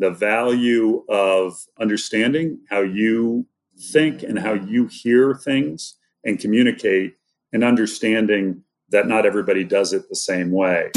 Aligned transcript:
the 0.00 0.10
value 0.10 1.04
of 1.10 1.66
understanding 1.78 2.58
how 2.70 2.80
you 2.80 3.46
think 3.78 4.22
and 4.22 4.38
how 4.38 4.54
you 4.54 4.88
hear 4.90 5.34
things 5.34 5.98
and 6.24 6.40
communicate 6.40 7.16
and 7.52 7.62
understanding 7.62 8.62
that 8.88 9.06
not 9.06 9.26
everybody 9.26 9.62
does 9.62 9.92
it 9.92 10.08
the 10.08 10.16
same 10.16 10.50
way. 10.52 10.90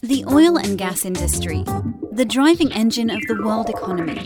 The 0.00 0.24
oil 0.26 0.56
and 0.56 0.78
gas 0.78 1.04
industry, 1.04 1.64
the 2.12 2.24
driving 2.26 2.72
engine 2.72 3.10
of 3.10 3.20
the 3.28 3.42
world 3.44 3.68
economy, 3.68 4.22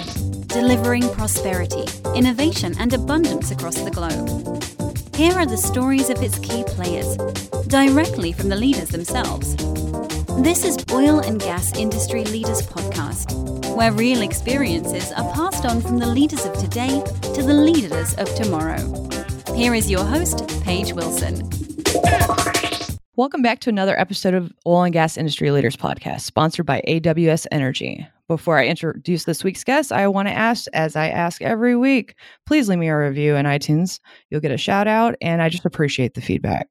delivering 0.47 1.09
prosperity, 1.11 1.87
innovation, 2.15 2.77
and 2.79 2.95
abundance 2.95 3.51
across 3.51 3.81
the 3.81 3.91
globe. 3.91 4.50
Here 5.21 5.35
are 5.35 5.45
the 5.45 5.59
stories 5.59 6.09
of 6.09 6.23
its 6.23 6.39
key 6.39 6.65
players, 6.65 7.15
directly 7.67 8.33
from 8.33 8.49
the 8.49 8.57
leaders 8.57 8.89
themselves. 8.89 9.55
This 10.43 10.65
is 10.65 10.79
Oil 10.91 11.21
and 11.21 11.39
Gas 11.39 11.77
Industry 11.77 12.25
Leaders 12.25 12.63
Podcast, 12.63 13.37
where 13.77 13.93
real 13.93 14.23
experiences 14.23 15.13
are 15.13 15.31
passed 15.35 15.67
on 15.67 15.83
from 15.83 15.99
the 15.99 16.07
leaders 16.07 16.47
of 16.47 16.57
today 16.57 17.03
to 17.35 17.43
the 17.43 17.53
leaders 17.53 18.15
of 18.15 18.35
tomorrow. 18.35 18.81
Here 19.55 19.75
is 19.75 19.91
your 19.91 20.05
host, 20.07 20.49
Paige 20.63 20.95
Wilson. 20.95 21.70
Welcome 23.21 23.43
back 23.43 23.59
to 23.61 23.69
another 23.69 24.01
episode 24.01 24.33
of 24.33 24.51
Oil 24.67 24.85
and 24.85 24.95
Gas 24.95 25.19
Industry 25.19 25.51
Leaders 25.51 25.77
Podcast, 25.77 26.23
sponsored 26.23 26.65
by 26.65 26.81
AWS 26.89 27.47
Energy. 27.53 28.09
Before 28.29 28.59
I 28.59 28.65
introduce 28.67 29.25
this 29.25 29.45
week's 29.45 29.63
guest, 29.63 29.93
I 29.93 30.09
want 30.09 30.29
to 30.29 30.33
ask, 30.33 30.65
as 30.73 30.97
I 30.97 31.11
ask 31.11 31.43
every 31.43 31.77
week, 31.77 32.15
please 32.47 32.67
leave 32.67 32.79
me 32.79 32.89
a 32.89 32.97
review 32.97 33.37
in 33.37 33.45
iTunes. 33.45 34.01
You'll 34.31 34.41
get 34.41 34.53
a 34.53 34.57
shout 34.57 34.89
out, 34.89 35.17
and 35.21 35.43
I 35.43 35.51
just 35.51 35.67
appreciate 35.67 36.15
the 36.15 36.23
feedback. 36.23 36.71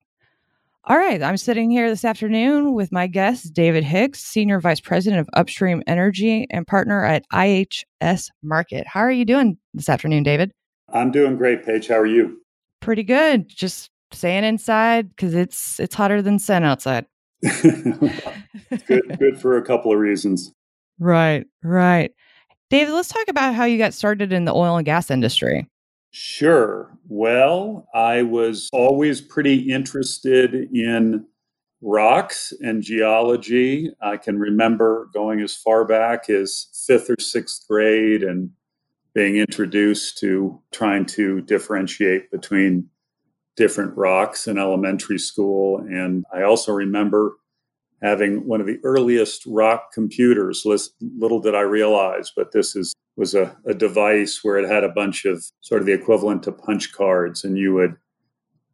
All 0.85 0.97
right, 0.97 1.21
I'm 1.21 1.37
sitting 1.37 1.69
here 1.69 1.87
this 1.87 2.03
afternoon 2.03 2.73
with 2.73 2.91
my 2.91 3.05
guest, 3.05 3.53
David 3.53 3.83
Hicks, 3.83 4.19
Senior 4.19 4.59
Vice 4.59 4.81
President 4.81 5.21
of 5.21 5.29
Upstream 5.33 5.83
Energy 5.85 6.47
and 6.49 6.65
partner 6.65 7.05
at 7.05 7.29
IHS 7.31 8.31
Markit. 8.43 8.87
How 8.87 9.01
are 9.01 9.11
you 9.11 9.23
doing 9.23 9.59
this 9.75 9.87
afternoon, 9.87 10.23
David? 10.23 10.51
I'm 10.91 11.11
doing 11.11 11.37
great, 11.37 11.63
Paige. 11.63 11.89
How 11.89 11.99
are 11.99 12.07
you? 12.07 12.41
Pretty 12.79 13.03
good. 13.03 13.47
Just 13.47 13.91
staying 14.11 14.43
inside 14.43 15.09
because 15.09 15.33
it's 15.35 15.79
it's 15.79 15.95
hotter 15.95 16.21
than 16.21 16.39
sun 16.39 16.63
outside. 16.63 17.05
good, 17.41 19.17
good 19.19 19.39
for 19.39 19.57
a 19.57 19.61
couple 19.61 19.93
of 19.93 19.99
reasons. 19.99 20.51
Right, 20.99 21.45
right. 21.63 22.11
David, 22.69 22.93
let's 22.93 23.09
talk 23.09 23.27
about 23.29 23.55
how 23.55 23.65
you 23.65 23.77
got 23.77 23.93
started 23.93 24.33
in 24.33 24.45
the 24.45 24.53
oil 24.53 24.77
and 24.77 24.85
gas 24.85 25.09
industry. 25.09 25.67
Sure. 26.11 26.91
Well, 27.07 27.87
I 27.93 28.23
was 28.23 28.69
always 28.73 29.21
pretty 29.21 29.71
interested 29.71 30.53
in 30.53 31.25
rocks 31.81 32.51
and 32.61 32.83
geology. 32.83 33.91
I 34.01 34.17
can 34.17 34.37
remember 34.37 35.09
going 35.13 35.39
as 35.39 35.55
far 35.55 35.85
back 35.85 36.29
as 36.29 36.67
fifth 36.85 37.09
or 37.09 37.15
sixth 37.19 37.65
grade 37.67 38.23
and 38.23 38.51
being 39.13 39.37
introduced 39.37 40.17
to 40.19 40.61
trying 40.71 41.05
to 41.05 41.41
differentiate 41.41 42.31
between 42.31 42.89
different 43.59 43.95
rocks 43.97 44.47
in 44.47 44.57
elementary 44.57 45.19
school. 45.19 45.79
And 45.79 46.23
I 46.33 46.43
also 46.43 46.71
remember 46.71 47.35
having 48.01 48.47
one 48.47 48.61
of 48.61 48.67
the 48.67 48.79
earliest 48.85 49.43
rock 49.45 49.91
computers. 49.93 50.65
Little 50.65 51.41
did 51.41 51.55
I 51.55 51.61
realize, 51.61 52.31
but 52.33 52.53
this 52.53 52.73
is 52.75 52.95
was 53.17 53.35
a, 53.35 53.53
a 53.65 53.73
device 53.73 54.39
where 54.43 54.57
it 54.57 54.69
had 54.69 54.85
a 54.85 54.95
bunch 55.01 55.25
of 55.25 55.43
sort 55.59 55.81
of 55.81 55.85
the 55.85 55.91
equivalent 55.93 56.41
to 56.43 56.53
punch 56.53 56.93
cards, 56.93 57.43
and 57.43 57.57
you 57.57 57.73
would 57.73 57.97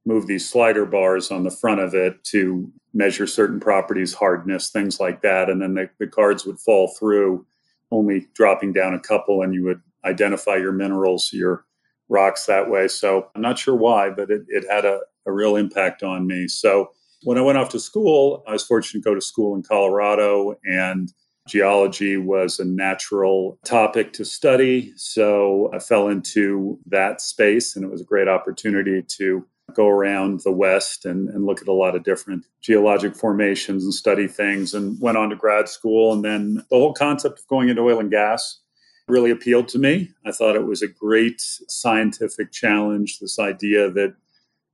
move 0.06 0.28
these 0.28 0.48
slider 0.48 0.86
bars 0.86 1.32
on 1.32 1.44
the 1.44 1.50
front 1.50 1.82
of 1.82 1.96
it 1.96 2.24
to 2.26 2.72
measure 2.94 3.26
certain 3.26 3.60
properties, 3.60 4.14
hardness, 4.14 4.70
things 4.70 5.00
like 5.00 5.24
that. 5.24 5.50
And 5.50 5.60
then 5.60 5.74
the, 5.74 5.90
the 5.98 6.06
cards 6.06 6.46
would 6.46 6.60
fall 6.60 6.94
through, 7.00 7.44
only 7.90 8.28
dropping 8.36 8.72
down 8.72 8.94
a 8.94 9.00
couple, 9.00 9.42
and 9.42 9.52
you 9.52 9.64
would 9.64 9.82
identify 10.06 10.58
your 10.58 10.74
minerals, 10.74 11.32
your 11.34 11.66
rocks 12.10 12.46
that 12.46 12.70
way. 12.70 12.88
So 12.88 13.30
I'm 13.36 13.42
not 13.42 13.60
sure 13.60 13.76
why, 13.76 14.10
but 14.10 14.30
it, 14.30 14.44
it 14.48 14.66
had 14.70 14.86
a, 14.86 15.00
a 15.26 15.32
real 15.32 15.56
impact 15.56 16.04
on 16.04 16.28
me. 16.28 16.48
So 16.48 16.92
when 17.24 17.38
I 17.38 17.42
went 17.42 17.58
off 17.58 17.70
to 17.70 17.80
school, 17.80 18.44
I 18.48 18.52
was 18.52 18.64
fortunate 18.64 19.02
to 19.02 19.10
go 19.10 19.16
to 19.16 19.22
school 19.22 19.56
in 19.56 19.64
Colorado, 19.64 20.56
and 20.64 21.12
geology 21.48 22.18
was 22.18 22.60
a 22.60 22.66
natural 22.66 23.58
topic 23.66 24.14
to 24.14 24.26
study. 24.26 24.94
So 24.96 25.72
I 25.74 25.80
fell 25.80 26.08
into 26.08 26.80
that 26.86 27.22
space, 27.22 27.76
and 27.76 27.84
it 27.84 27.92
was 27.92 28.02
a 28.02 28.06
great 28.06 28.28
opportunity 28.28 29.02
to 29.18 29.46
go 29.74 29.88
around 29.88 30.42
the 30.42 30.52
West 30.52 31.06
and, 31.06 31.28
and 31.30 31.46
look 31.46 31.62
at 31.62 31.68
a 31.68 31.74
lot 31.74 31.96
of 31.96 32.04
different 32.04 32.46
geologic 32.62 33.16
formations 33.16 33.84
and 33.84 33.94
study 33.94 34.28
things, 34.28 34.76
and 34.76 35.02
went 35.02 35.18
on 35.18 35.32
to 35.32 35.36
grad 35.36 35.68
school. 35.68 36.14
And 36.14 36.24
then 36.24 36.64
the 36.70 36.78
whole 36.78 36.94
concept 36.94 37.40
of 37.40 37.48
going 37.48 37.70
into 37.70 37.82
oil 37.82 38.00
and 38.00 38.12
gas 38.12 38.60
really 39.08 39.32
appealed 39.32 39.68
to 39.70 39.80
me. 39.80 40.10
I 40.26 40.32
thought 40.32 40.56
it 40.56 40.66
was 40.66 40.82
a 40.82 40.88
great 40.88 41.40
scientific 41.42 42.52
challenge, 42.52 43.20
this 43.20 43.38
idea 43.38 43.90
that 43.92 44.16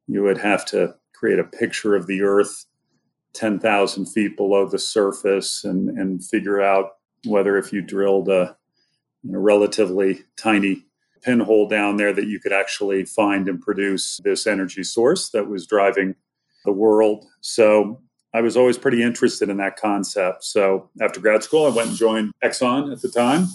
you 0.08 0.24
would 0.24 0.38
have 0.38 0.66
to 0.68 0.96
create 1.14 1.40
a 1.40 1.44
picture 1.44 1.96
of 1.96 2.08
the 2.08 2.22
Earth 2.22 2.66
10,000 3.34 4.06
feet 4.08 4.36
below 4.36 4.68
the 4.68 4.80
surface 4.80 5.64
and, 5.64 5.90
and 5.98 6.24
figure 6.24 6.62
out 6.62 6.92
whether 7.26 7.58
if 7.58 7.72
you 7.72 7.82
drilled 7.82 8.30
a 8.30 8.56
relatively 9.24 10.24
tiny 10.38 10.84
pinhole 11.22 11.68
down 11.68 11.98
there 11.98 12.12
that 12.12 12.26
you 12.26 12.40
could 12.40 12.52
actually 12.52 13.06
find 13.06 13.48
and 13.48 13.62
produce 13.62 14.20
this 14.24 14.48
energy 14.48 14.84
source 14.84 15.30
that 15.30 15.48
was 15.48 15.68
driving 15.68 16.16
the 16.66 16.72
world. 16.72 17.26
So 17.42 18.02
I 18.34 18.42
was 18.42 18.58
always 18.58 18.78
pretty 18.78 19.04
interested 19.04 19.50
in 19.50 19.58
that 19.58 19.78
concept. 19.78 20.44
So 20.44 20.90
after 21.00 21.20
grad 21.20 21.44
school, 21.44 21.66
I 21.66 21.76
went 21.76 21.90
and 21.90 21.98
joined 21.98 22.32
Exxon 22.44 22.92
at 22.92 23.02
the 23.02 23.10
time. 23.10 23.48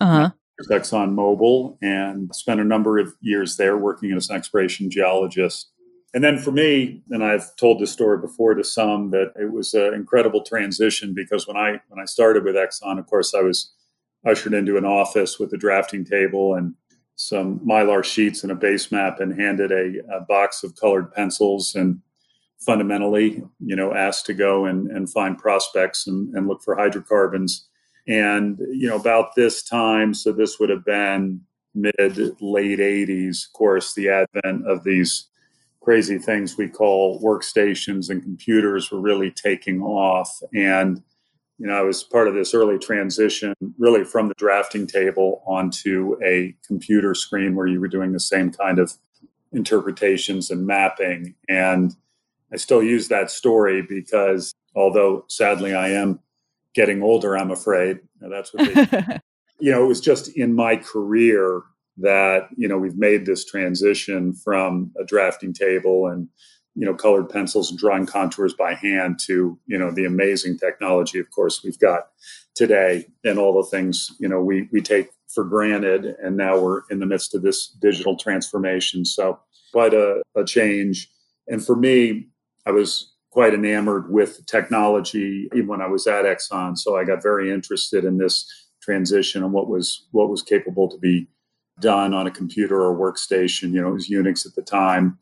Uh-huh. 0.00 0.30
Exxon 0.70 1.14
Mobil 1.14 1.78
and 1.80 2.34
spent 2.34 2.60
a 2.60 2.64
number 2.64 2.98
of 2.98 3.14
years 3.22 3.56
there 3.56 3.78
working 3.78 4.12
as 4.12 4.28
an 4.28 4.36
exploration 4.36 4.90
geologist 4.90 5.70
and 6.12 6.24
then 6.24 6.38
for 6.38 6.50
me, 6.50 7.02
and 7.10 7.22
I've 7.22 7.54
told 7.56 7.80
this 7.80 7.92
story 7.92 8.18
before 8.18 8.54
to 8.54 8.64
some, 8.64 9.10
that 9.10 9.32
it 9.36 9.52
was 9.52 9.74
an 9.74 9.94
incredible 9.94 10.42
transition 10.42 11.14
because 11.14 11.46
when 11.46 11.56
I 11.56 11.80
when 11.88 12.00
I 12.00 12.04
started 12.04 12.44
with 12.44 12.56
Exxon, 12.56 12.98
of 12.98 13.06
course, 13.06 13.32
I 13.32 13.42
was 13.42 13.72
ushered 14.26 14.54
into 14.54 14.76
an 14.76 14.84
office 14.84 15.38
with 15.38 15.52
a 15.52 15.56
drafting 15.56 16.04
table 16.04 16.54
and 16.54 16.74
some 17.14 17.60
mylar 17.60 18.02
sheets 18.02 18.42
and 18.42 18.50
a 18.50 18.56
base 18.56 18.90
map, 18.90 19.20
and 19.20 19.40
handed 19.40 19.70
a, 19.70 20.00
a 20.12 20.20
box 20.22 20.64
of 20.64 20.74
colored 20.74 21.12
pencils, 21.12 21.76
and 21.76 22.00
fundamentally, 22.58 23.44
you 23.60 23.76
know, 23.76 23.94
asked 23.94 24.26
to 24.26 24.34
go 24.34 24.64
and, 24.64 24.90
and 24.90 25.12
find 25.12 25.38
prospects 25.38 26.06
and, 26.06 26.34
and 26.34 26.48
look 26.48 26.62
for 26.62 26.74
hydrocarbons. 26.74 27.68
And 28.10 28.58
you 28.72 28.88
know, 28.88 28.96
about 28.96 29.36
this 29.36 29.62
time, 29.62 30.14
so 30.14 30.32
this 30.32 30.58
would 30.58 30.68
have 30.68 30.84
been 30.84 31.42
mid 31.74 31.94
late 32.40 32.80
80s. 32.80 33.46
Of 33.46 33.52
course, 33.52 33.94
the 33.94 34.08
advent 34.08 34.66
of 34.66 34.82
these 34.82 35.28
crazy 35.80 36.18
things 36.18 36.56
we 36.58 36.68
call 36.68 37.22
workstations 37.22 38.10
and 38.10 38.22
computers 38.22 38.90
were 38.90 39.00
really 39.00 39.30
taking 39.30 39.80
off. 39.80 40.40
And, 40.52 41.02
you 41.58 41.68
know, 41.68 41.74
I 41.74 41.82
was 41.82 42.02
part 42.02 42.26
of 42.26 42.34
this 42.34 42.52
early 42.52 42.78
transition 42.78 43.54
really 43.78 44.04
from 44.04 44.28
the 44.28 44.34
drafting 44.36 44.86
table 44.86 45.42
onto 45.46 46.16
a 46.22 46.54
computer 46.66 47.14
screen 47.14 47.54
where 47.54 47.66
you 47.66 47.80
were 47.80 47.88
doing 47.88 48.12
the 48.12 48.20
same 48.20 48.50
kind 48.50 48.78
of 48.78 48.92
interpretations 49.52 50.50
and 50.50 50.66
mapping. 50.66 51.34
And 51.48 51.94
I 52.52 52.56
still 52.56 52.82
use 52.82 53.08
that 53.08 53.30
story 53.30 53.82
because 53.82 54.52
although 54.74 55.24
sadly 55.28 55.74
I 55.74 55.90
am 55.90 56.18
getting 56.74 57.02
older, 57.02 57.36
I'm 57.36 57.50
afraid. 57.50 58.00
that's 58.20 58.52
what 58.54 58.74
they, 58.74 59.18
you 59.60 59.70
know, 59.70 59.84
it 59.84 59.88
was 59.88 60.00
just 60.00 60.28
in 60.36 60.54
my 60.54 60.76
career 60.76 61.62
that 61.98 62.48
you 62.56 62.66
know 62.66 62.78
we've 62.78 62.96
made 62.96 63.26
this 63.26 63.44
transition 63.44 64.32
from 64.32 64.90
a 64.98 65.04
drafting 65.04 65.52
table 65.52 66.06
and 66.06 66.28
you 66.74 66.86
know 66.86 66.94
colored 66.94 67.28
pencils 67.28 67.68
and 67.68 67.78
drawing 67.78 68.06
contours 68.06 68.54
by 68.54 68.72
hand 68.72 69.18
to 69.18 69.58
you 69.66 69.76
know 69.76 69.90
the 69.90 70.06
amazing 70.06 70.56
technology 70.56 71.18
of 71.18 71.28
course 71.30 71.62
we've 71.62 71.80
got 71.80 72.06
today 72.54 73.04
and 73.24 73.38
all 73.38 73.60
the 73.60 73.68
things 73.68 74.12
you 74.18 74.28
know 74.28 74.40
we 74.40 74.66
we 74.72 74.80
take 74.80 75.10
for 75.32 75.44
granted. 75.44 76.16
And 76.22 76.36
now 76.36 76.58
we're 76.58 76.82
in 76.90 76.98
the 76.98 77.06
midst 77.06 77.34
of 77.34 77.42
this 77.42 77.68
digital 77.68 78.16
transformation. 78.16 79.04
So 79.04 79.38
quite 79.72 79.94
a, 79.94 80.22
a 80.36 80.44
change. 80.44 81.08
And 81.48 81.64
for 81.64 81.76
me 81.76 82.28
i 82.66 82.70
was 82.70 83.14
quite 83.30 83.54
enamored 83.54 84.10
with 84.10 84.44
technology 84.46 85.48
even 85.54 85.68
when 85.68 85.80
i 85.80 85.86
was 85.86 86.06
at 86.06 86.24
exxon 86.24 86.76
so 86.76 86.96
i 86.96 87.04
got 87.04 87.22
very 87.22 87.50
interested 87.50 88.04
in 88.04 88.18
this 88.18 88.68
transition 88.82 89.42
and 89.42 89.52
what 89.52 89.68
was 89.68 90.06
what 90.10 90.28
was 90.28 90.42
capable 90.42 90.88
to 90.88 90.98
be 90.98 91.28
done 91.80 92.14
on 92.14 92.26
a 92.26 92.30
computer 92.30 92.80
or 92.80 92.96
workstation. 92.96 93.72
You 93.72 93.82
know, 93.82 93.88
it 93.88 93.94
was 93.94 94.08
Unix 94.08 94.46
at 94.46 94.54
the 94.54 94.62
time. 94.62 95.18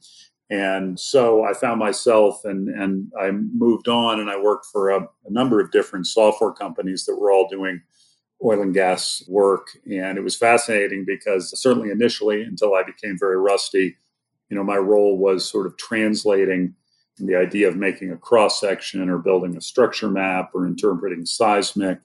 And 0.51 0.99
so 0.99 1.45
I 1.45 1.53
found 1.53 1.79
myself 1.79 2.45
and, 2.45 2.69
and 2.69 3.13
I 3.21 3.31
moved 3.31 3.87
on 3.87 4.19
and 4.19 4.31
I 4.31 4.41
worked 4.41 4.67
for 4.67 4.91
a, 4.91 5.01
a 5.01 5.31
number 5.31 5.61
of 5.61 5.71
different 5.71 6.07
software 6.07 6.53
companies 6.53 7.05
that 7.05 7.17
were 7.17 7.31
all 7.31 7.49
doing 7.49 7.83
oil 8.43 8.63
and 8.63 8.73
gas 8.73 9.23
work. 9.29 9.69
And 9.91 10.17
it 10.17 10.25
was 10.25 10.37
fascinating 10.37 11.05
because 11.07 11.59
certainly 11.61 11.91
initially, 11.91 12.43
until 12.43 12.75
I 12.75 12.83
became 12.83 13.19
very 13.19 13.37
rusty, 13.37 13.97
you 14.49 14.57
know, 14.57 14.65
my 14.65 14.77
role 14.77 15.19
was 15.19 15.49
sort 15.49 15.67
of 15.67 15.77
translating 15.77 16.75
the 17.21 17.37
idea 17.37 17.69
of 17.69 17.77
making 17.77 18.13
a 18.13 18.17
cross 18.17 18.61
section 18.61 19.09
or 19.09 19.19
building 19.19 19.57
a 19.57 19.61
structure 19.61 20.09
map 20.09 20.51
or 20.55 20.67
interpreting 20.67 21.27
seismic 21.27 21.99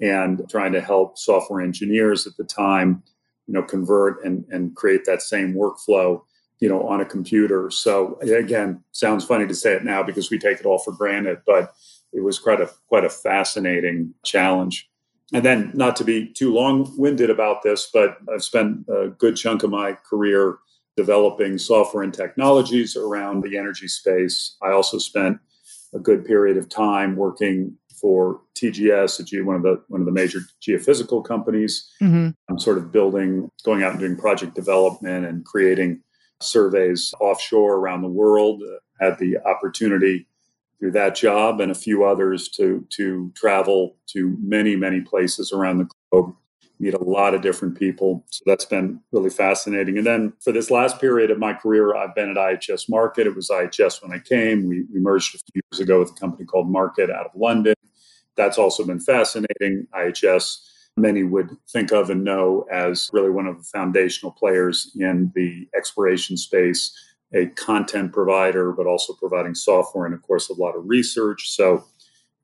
and 0.00 0.42
trying 0.50 0.72
to 0.72 0.80
help 0.80 1.18
software 1.18 1.60
engineers 1.60 2.26
at 2.26 2.36
the 2.36 2.44
time, 2.44 3.02
you 3.46 3.54
know, 3.54 3.62
convert 3.62 4.24
and, 4.24 4.44
and 4.50 4.74
create 4.74 5.04
that 5.04 5.22
same 5.22 5.54
workflow, 5.54 6.22
you 6.60 6.68
know, 6.68 6.86
on 6.88 7.00
a 7.00 7.04
computer. 7.04 7.70
So 7.70 8.18
again, 8.20 8.82
sounds 8.92 9.24
funny 9.24 9.46
to 9.46 9.54
say 9.54 9.74
it 9.74 9.84
now 9.84 10.02
because 10.02 10.30
we 10.30 10.38
take 10.38 10.60
it 10.60 10.66
all 10.66 10.78
for 10.78 10.92
granted, 10.92 11.38
but 11.46 11.74
it 12.12 12.22
was 12.22 12.38
quite 12.38 12.60
a 12.60 12.70
quite 12.88 13.04
a 13.04 13.10
fascinating 13.10 14.14
challenge. 14.24 14.88
And 15.32 15.44
then, 15.44 15.72
not 15.74 15.96
to 15.96 16.04
be 16.04 16.32
too 16.32 16.52
long-winded 16.52 17.30
about 17.30 17.62
this, 17.62 17.88
but 17.92 18.18
I've 18.32 18.44
spent 18.44 18.86
a 18.88 19.08
good 19.08 19.36
chunk 19.36 19.62
of 19.62 19.70
my 19.70 19.94
career 20.08 20.58
developing 20.96 21.58
software 21.58 22.02
and 22.02 22.14
technologies 22.14 22.96
around 22.96 23.42
the 23.42 23.58
energy 23.58 23.88
space. 23.88 24.56
I 24.62 24.70
also 24.70 24.98
spent 24.98 25.38
a 25.92 25.98
good 25.98 26.24
period 26.24 26.56
of 26.56 26.68
time 26.68 27.16
working 27.16 27.76
for 28.00 28.40
TGS, 28.54 29.44
one 29.44 29.56
of 29.56 29.62
the 29.62 29.82
one 29.88 30.00
of 30.00 30.06
the 30.06 30.12
major 30.12 30.40
geophysical 30.60 31.24
companies. 31.24 31.90
Mm-hmm. 32.02 32.30
I'm 32.48 32.58
sort 32.58 32.78
of 32.78 32.92
building, 32.92 33.50
going 33.64 33.82
out 33.82 33.92
and 33.92 34.00
doing 34.00 34.16
project 34.16 34.54
development 34.54 35.24
and 35.24 35.44
creating 35.44 36.02
surveys 36.42 37.14
offshore 37.20 37.76
around 37.76 38.02
the 38.02 38.08
world. 38.08 38.62
had 39.00 39.18
the 39.18 39.38
opportunity 39.46 40.26
through 40.78 40.92
that 40.92 41.14
job 41.14 41.60
and 41.60 41.70
a 41.72 41.74
few 41.74 42.04
others 42.04 42.48
to 42.48 42.86
to 42.90 43.32
travel 43.34 43.96
to 44.08 44.36
many 44.42 44.76
many 44.76 45.00
places 45.00 45.52
around 45.52 45.78
the 45.78 45.88
globe 46.10 46.34
meet 46.80 46.94
a 46.94 47.02
lot 47.02 47.34
of 47.34 47.42
different 47.42 47.78
people. 47.78 48.24
So 48.30 48.42
that's 48.46 48.64
been 48.64 49.00
really 49.12 49.30
fascinating. 49.30 49.96
And 49.96 50.06
then 50.06 50.32
for 50.40 50.52
this 50.52 50.70
last 50.70 51.00
period 51.00 51.30
of 51.30 51.38
my 51.38 51.54
career, 51.54 51.94
I've 51.94 52.14
been 52.14 52.30
at 52.30 52.36
IHS 52.36 52.90
Markit. 52.90 53.26
It 53.26 53.36
was 53.36 53.48
IHS 53.48 54.02
when 54.02 54.12
I 54.12 54.18
came. 54.18 54.68
We, 54.68 54.84
we 54.92 55.00
merged 55.00 55.34
a 55.34 55.38
few 55.52 55.62
years 55.72 55.80
ago 55.80 56.00
with 56.00 56.10
a 56.10 56.14
company 56.14 56.44
called 56.44 56.68
Markit 56.68 57.10
out 57.10 57.26
of 57.26 57.32
London. 57.34 57.74
That's 58.36 58.58
also 58.58 58.84
been 58.84 59.00
fascinating. 59.00 59.86
IHS, 59.94 60.58
many 60.96 61.22
would 61.22 61.50
think 61.70 61.92
of 61.92 62.10
and 62.10 62.24
know 62.24 62.66
as 62.72 63.08
really 63.12 63.30
one 63.30 63.46
of 63.46 63.58
the 63.58 63.64
foundational 63.64 64.32
players 64.32 64.90
in 64.98 65.30
the 65.34 65.68
exploration 65.76 66.36
space, 66.36 66.92
a 67.32 67.46
content 67.46 68.12
provider, 68.12 68.72
but 68.72 68.86
also 68.86 69.12
providing 69.14 69.54
software 69.54 70.06
and, 70.06 70.14
of 70.14 70.22
course, 70.22 70.50
a 70.50 70.54
lot 70.54 70.76
of 70.76 70.88
research. 70.88 71.50
So 71.50 71.84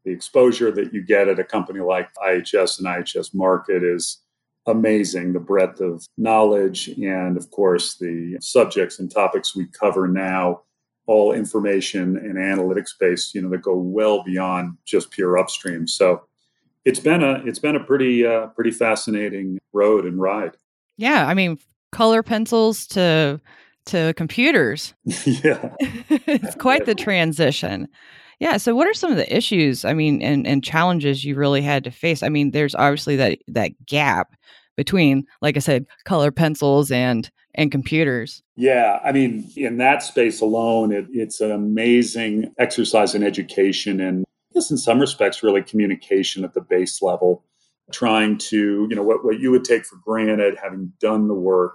the 0.05 0.13
exposure 0.13 0.71
that 0.71 0.93
you 0.95 1.03
get 1.03 1.29
at 1.29 1.39
a 1.39 1.45
company 1.45 1.81
like 1.81 2.09
IHS 2.15 2.79
and 2.79 2.87
IHS 2.87 3.35
Markit 3.35 3.83
is 3.83 4.21
amazing. 4.67 5.33
The 5.33 5.41
breadth 5.41 5.81
of 5.81 6.07
knowledge 6.17 6.89
and, 6.89 7.37
of 7.37 7.51
course, 7.51 7.97
the 7.97 8.37
subjects 8.41 8.99
and 8.99 9.11
topics 9.11 9.55
we 9.55 9.67
cover 9.67 10.09
now, 10.09 10.63
all 11.07 11.33
information 11.33 12.17
and 12.17 12.37
analytics 12.37 12.91
based, 12.99 13.35
you 13.35 13.43
know, 13.43 13.51
that 13.51 13.63
go 13.63 13.77
well 13.77 14.23
beyond 14.23 14.77
just 14.87 15.11
pure 15.11 15.39
upstream. 15.39 15.87
So 15.87 16.23
it's 16.85 17.01
been 17.01 17.23
a 17.23 17.43
it's 17.45 17.59
been 17.59 17.77
a 17.77 17.85
pretty 17.85 18.25
uh, 18.25 18.47
pretty 18.49 18.71
fascinating 18.71 19.59
road 19.73 20.07
and 20.07 20.21
ride. 20.21 20.57
Yeah, 20.97 21.27
I 21.27 21.35
mean, 21.35 21.59
color 21.93 22.23
pencils 22.23 22.87
to 22.89 23.41
to 23.87 24.15
computers. 24.15 24.95
yeah, 25.05 25.75
it's 25.81 26.55
quite 26.57 26.87
the 26.87 26.95
transition. 26.95 27.89
Yeah. 28.41 28.57
So, 28.57 28.75
what 28.75 28.89
are 28.89 28.95
some 28.95 29.11
of 29.11 29.17
the 29.17 29.35
issues? 29.35 29.85
I 29.85 29.93
mean, 29.93 30.21
and 30.23 30.47
and 30.47 30.65
challenges 30.65 31.25
you 31.25 31.37
really 31.37 31.63
had 31.63 31.85
to 31.85 31.91
face? 31.91 32.23
I 32.23 32.29
mean, 32.29 32.51
there's 32.51 32.75
obviously 32.75 33.17
that 33.17 33.39
that 33.49 33.73
gap 33.87 34.35
between, 34.77 35.27
like 35.43 35.57
I 35.57 35.61
said, 35.61 35.87
color 36.05 36.31
pencils 36.31 36.91
and 36.91 37.31
and 37.55 37.71
computers. 37.71 38.43
Yeah, 38.57 39.01
I 39.05 39.13
mean, 39.13 39.51
in 39.57 39.79
that 39.79 40.03
space 40.03 40.41
alone, 40.41 40.93
it, 40.93 41.07
it's 41.11 41.41
an 41.41 41.51
amazing 41.51 42.53
exercise 42.59 43.15
in 43.15 43.23
education 43.23 44.01
and, 44.01 44.25
I 44.25 44.55
guess, 44.55 44.71
in 44.71 44.79
some 44.79 45.01
respects, 45.01 45.43
really 45.43 45.63
communication 45.63 46.45
at 46.45 46.55
the 46.55 46.61
base 46.61 47.03
level. 47.03 47.45
Trying 47.93 48.39
to, 48.39 48.87
you 48.89 48.95
know, 48.95 49.03
what, 49.03 49.25
what 49.25 49.41
you 49.41 49.51
would 49.51 49.65
take 49.65 49.85
for 49.85 49.97
granted, 49.97 50.57
having 50.63 50.93
done 51.01 51.27
the 51.27 51.35
work 51.35 51.75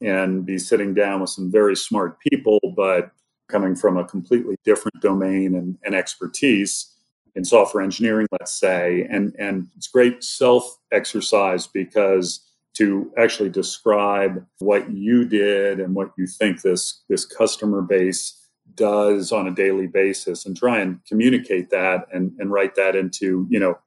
and 0.00 0.44
be 0.44 0.58
sitting 0.58 0.92
down 0.92 1.20
with 1.20 1.30
some 1.30 1.52
very 1.52 1.76
smart 1.76 2.18
people, 2.20 2.58
but 2.76 3.12
coming 3.52 3.76
from 3.76 3.96
a 3.96 4.04
completely 4.04 4.56
different 4.64 5.00
domain 5.00 5.54
and, 5.54 5.78
and 5.84 5.94
expertise 5.94 6.92
in 7.34 7.44
software 7.44 7.84
engineering, 7.84 8.26
let's 8.32 8.58
say. 8.58 9.06
And, 9.10 9.34
and 9.38 9.68
it's 9.76 9.88
great 9.88 10.24
self 10.24 10.78
exercise 10.90 11.66
because 11.66 12.48
to 12.74 13.12
actually 13.18 13.50
describe 13.50 14.44
what 14.60 14.90
you 14.90 15.26
did 15.26 15.78
and 15.78 15.94
what 15.94 16.10
you 16.16 16.26
think 16.26 16.62
this, 16.62 17.02
this 17.08 17.26
customer 17.26 17.82
base 17.82 18.38
does 18.74 19.32
on 19.32 19.46
a 19.46 19.54
daily 19.54 19.86
basis 19.86 20.46
and 20.46 20.56
try 20.56 20.78
and 20.78 21.04
communicate 21.06 21.68
that 21.68 22.06
and, 22.12 22.32
and 22.38 22.50
write 22.50 22.74
that 22.76 22.96
into, 22.96 23.46
you 23.50 23.60
know, 23.60 23.78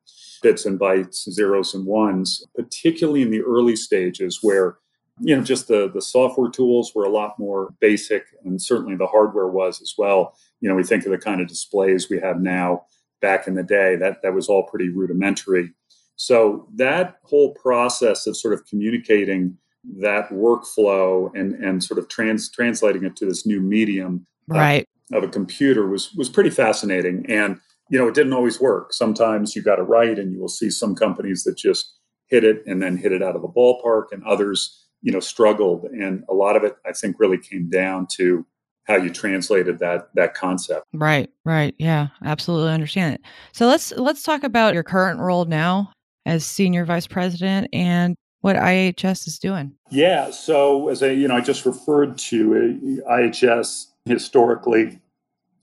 bits 0.44 0.66
and 0.66 0.80
bytes, 0.80 1.28
zeros 1.32 1.74
and 1.74 1.88
ones, 1.88 2.46
particularly 2.56 3.24
in 3.24 3.32
the 3.32 3.42
early 3.42 3.76
stages 3.76 4.40
where 4.44 4.78
you 5.20 5.36
know 5.36 5.44
just 5.44 5.68
the 5.68 5.90
the 5.94 6.02
software 6.02 6.50
tools 6.50 6.94
were 6.94 7.06
a 7.06 7.10
lot 7.10 7.40
more 7.40 7.74
basic 7.80 8.26
and 8.44 8.62
certainly 8.62 8.96
the 8.96 9.08
hardware 9.08 9.48
was 9.48 9.82
as 9.82 9.94
well. 9.98 10.36
You 10.62 10.70
know 10.70 10.76
we 10.76 10.84
think 10.84 11.06
of 11.06 11.12
the 11.12 11.18
kind 11.18 11.42
of 11.42 11.48
displays 11.48 12.10
we 12.10 12.20
have 12.20 12.42
now 12.42 12.86
back 13.22 13.48
in 13.48 13.56
the 13.56 13.64
day 13.64 13.96
that 13.96 14.22
that 14.24 14.34
was 14.34 14.50
all 14.50 14.64
pretty 14.64 14.90
rudimentary. 14.90 15.74
So 16.18 16.68
that 16.76 17.18
whole 17.24 17.54
process 17.54 18.28
of 18.28 18.38
sort 18.38 18.54
of 18.54 18.66
communicating 18.66 19.58
that 20.00 20.30
workflow 20.30 21.30
and 21.34 21.54
and 21.64 21.84
sort 21.84 21.98
of 21.98 22.10
trans 22.10 22.50
translating 22.50 23.04
it 23.06 23.16
to 23.18 23.26
this 23.26 23.46
new 23.46 23.62
medium 23.62 24.26
uh, 24.52 24.58
right. 24.58 24.88
of, 25.14 25.24
of 25.24 25.30
a 25.30 25.32
computer 25.32 25.88
was 25.88 26.14
was 26.14 26.30
pretty 26.30 26.50
fascinating. 26.50 27.26
And 27.30 27.60
you 27.90 27.98
know 27.98 28.08
it 28.08 28.16
didn't 28.16 28.34
always 28.34 28.60
work. 28.60 28.92
Sometimes 28.92 29.56
you 29.56 29.62
got 29.62 29.80
it 29.80 29.84
right 29.84 30.18
and 30.20 30.34
you 30.34 30.42
will 30.42 30.50
see 30.50 30.70
some 30.70 30.94
companies 30.94 31.44
that 31.44 31.58
just 31.58 31.94
hit 32.28 32.44
it 32.44 32.64
and 32.66 32.82
then 32.82 32.98
hit 32.98 33.12
it 33.12 33.22
out 33.22 33.36
of 33.36 33.42
the 33.42 33.48
ballpark 33.48 34.06
and 34.12 34.24
others 34.24 34.85
you 35.06 35.12
know 35.12 35.22
struggled. 35.22 35.86
And 35.86 36.26
a 36.28 36.34
lot 36.34 36.58
of 36.58 36.64
it 36.64 36.76
i 36.86 36.92
think 36.92 37.18
really 37.20 37.38
came 37.38 37.70
down 37.70 38.08
to 38.18 38.46
how 38.86 38.98
you 38.98 39.10
translated 39.12 39.80
that 39.80 40.10
that 40.16 40.34
concept. 40.34 40.86
Right 40.94 41.30
right. 41.46 41.74
Yeah 41.78 42.08
absolutely 42.26 42.72
understand 42.72 43.16
it. 43.16 43.22
So 43.54 43.68
let's 43.68 43.92
let's 43.94 44.24
talk 44.24 44.44
about 44.44 44.74
your 44.74 44.84
current 44.84 45.20
role 45.20 45.46
now 45.46 45.94
as 46.26 46.44
senior 46.44 46.86
vice 46.86 47.08
president 47.08 47.70
and 47.72 48.16
what 48.42 48.56
ihs 48.56 49.28
is 49.28 49.40
doing. 49.40 49.74
Yeah 49.92 50.32
so 50.32 50.90
as 50.90 51.04
I 51.04 51.12
you 51.12 51.28
know 51.28 51.36
i 51.36 51.42
just 51.42 51.66
referred 51.66 52.18
to 52.30 53.04
uh, 53.08 53.12
ihs 53.20 53.86
historically 54.06 55.00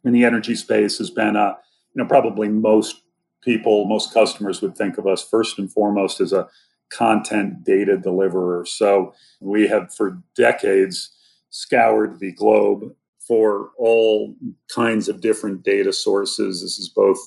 in 0.05 0.13
the 0.13 0.25
energy 0.25 0.55
space 0.55 0.99
has 0.99 1.11
been 1.11 1.35
a 1.35 1.57
you 1.95 2.03
know 2.03 2.09
probably 2.09 2.49
most 2.49 3.03
people 3.43 3.87
most 3.87 4.15
customers 4.15 4.63
would 4.63 4.77
think 4.77 4.99
of 4.99 5.07
us 5.07 5.29
first 5.29 5.59
and 5.59 5.73
foremost 5.73 6.21
as 6.21 6.33
a 6.33 6.49
content 6.97 7.65
data 7.65 7.97
deliverer. 7.97 8.65
So 8.67 9.15
we 9.41 9.67
have 9.69 9.95
for 9.95 10.19
decades 10.37 11.11
scoured 11.51 12.19
the 12.19 12.33
globe 12.33 12.95
for 13.27 13.71
all 13.79 14.35
kinds 14.69 15.09
of 15.09 15.21
different 15.21 15.63
data 15.63 15.93
sources. 15.93 16.63
This 16.63 16.79
is 16.79 16.89
both 16.89 17.19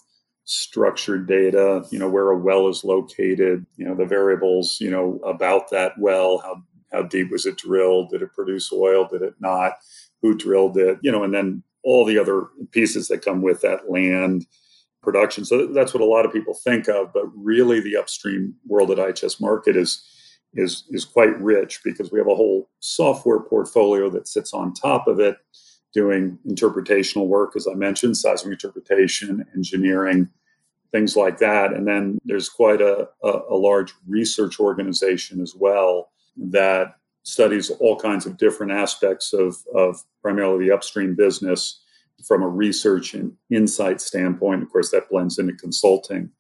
structured 0.46 1.28
data, 1.28 1.86
you 1.90 1.98
know, 1.98 2.10
where 2.10 2.30
a 2.30 2.38
well 2.38 2.68
is 2.68 2.84
located, 2.84 3.66
you 3.78 3.86
know, 3.86 3.96
the 3.96 4.06
variables, 4.06 4.80
you 4.80 4.92
know, 4.92 5.20
about 5.24 5.72
that 5.72 5.94
well, 5.98 6.38
how 6.40 6.64
how 6.92 7.04
deep 7.04 7.32
was 7.32 7.46
it 7.46 7.58
drilled? 7.58 8.10
Did 8.10 8.22
it 8.22 8.34
produce 8.34 8.72
oil? 8.72 9.08
Did 9.12 9.22
it 9.22 9.36
not? 9.40 9.74
Who 10.22 10.36
drilled 10.36 10.78
it? 10.78 10.98
You 11.02 11.12
know, 11.12 11.24
and 11.24 11.34
then 11.34 11.64
all 11.84 12.06
the 12.06 12.18
other 12.18 12.48
pieces 12.72 13.08
that 13.10 13.24
come 13.24 13.42
with 13.42 13.62
that 13.62 13.90
land, 13.90 14.46
production. 15.06 15.46
So 15.46 15.68
that's 15.68 15.94
what 15.94 16.02
a 16.02 16.06
lot 16.06 16.26
of 16.26 16.34
people 16.34 16.54
think 16.54 16.90
of, 16.90 17.14
but 17.14 17.26
really 17.36 17.80
the 17.80 17.96
upstream 17.96 18.56
world 18.68 18.92
at 18.92 18.98
IHS 18.98 19.40
Markit 19.42 19.78
is 19.78 20.04
is 20.54 20.86
is 20.90 21.06
quite 21.06 21.40
rich 21.42 21.82
because 21.84 22.12
we 22.12 22.20
have 22.20 22.28
a 22.28 22.36
whole 22.36 22.70
software 22.80 23.40
portfolio 23.40 24.10
that 24.10 24.28
sits 24.28 24.54
on 24.54 24.74
top 24.74 25.08
of 25.08 25.20
it, 25.20 25.38
doing 25.94 26.38
interpretational 26.48 27.28
work, 27.28 27.56
as 27.56 27.68
I 27.68 27.74
mentioned, 27.74 28.18
seismic 28.18 28.54
interpretation, 28.54 29.46
engineering, 29.56 30.30
things 30.92 31.16
like 31.16 31.38
that. 31.40 31.74
And 31.74 31.88
then 31.88 32.18
there's 32.26 32.50
quite 32.50 32.82
a, 32.82 33.10
a, 33.24 33.40
a 33.50 33.56
large 33.56 33.94
research 34.08 34.60
organization 34.60 35.42
as 35.42 35.54
well 35.56 36.10
that 36.38 36.96
studies 37.24 37.70
all 37.80 38.00
kinds 38.00 38.26
of 38.26 38.38
different 38.38 38.72
aspects 38.72 39.34
of, 39.34 39.58
of 39.74 40.04
primarily 40.22 40.68
the 40.68 40.74
upstream 40.74 41.16
business 41.16 41.82
from 42.28 42.42
a 42.42 42.48
research 42.48 43.14
and 43.14 43.34
insight 43.50 44.02
standpoint. 44.02 44.64
Of 44.64 44.72
course, 44.72 44.92
that 44.92 45.10
blends 45.10 45.38
into 45.38 45.54
consulting. 45.54 46.32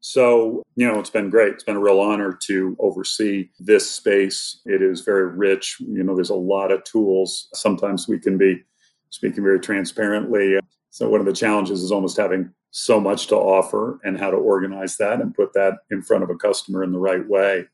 So, 0.00 0.64
you 0.74 0.86
know, 0.86 0.98
it's 0.98 1.10
been 1.10 1.30
great. 1.30 1.54
It's 1.54 1.64
been 1.64 1.76
a 1.76 1.80
real 1.80 2.00
honor 2.00 2.36
to 2.46 2.76
oversee 2.80 3.50
this 3.60 3.88
space. 3.88 4.60
It 4.64 4.82
is 4.82 5.02
very 5.02 5.30
rich. 5.30 5.76
You 5.78 6.02
know, 6.02 6.16
there's 6.16 6.28
a 6.28 6.34
lot 6.34 6.72
of 6.72 6.82
tools. 6.82 7.48
Sometimes 7.54 8.08
we 8.08 8.18
can 8.18 8.36
be 8.36 8.62
speaking 9.10 9.44
very 9.44 9.60
transparently. 9.60 10.58
So, 10.90 11.08
one 11.08 11.20
of 11.20 11.26
the 11.26 11.32
challenges 11.32 11.82
is 11.82 11.92
almost 11.92 12.16
having 12.16 12.52
so 12.72 12.98
much 12.98 13.28
to 13.28 13.36
offer 13.36 14.00
and 14.02 14.18
how 14.18 14.30
to 14.30 14.36
organize 14.36 14.96
that 14.96 15.20
and 15.20 15.34
put 15.34 15.52
that 15.52 15.74
in 15.90 16.02
front 16.02 16.24
of 16.24 16.30
a 16.30 16.36
customer 16.36 16.82
in 16.82 16.90
the 16.90 16.98
right 16.98 17.28
way. 17.28 17.66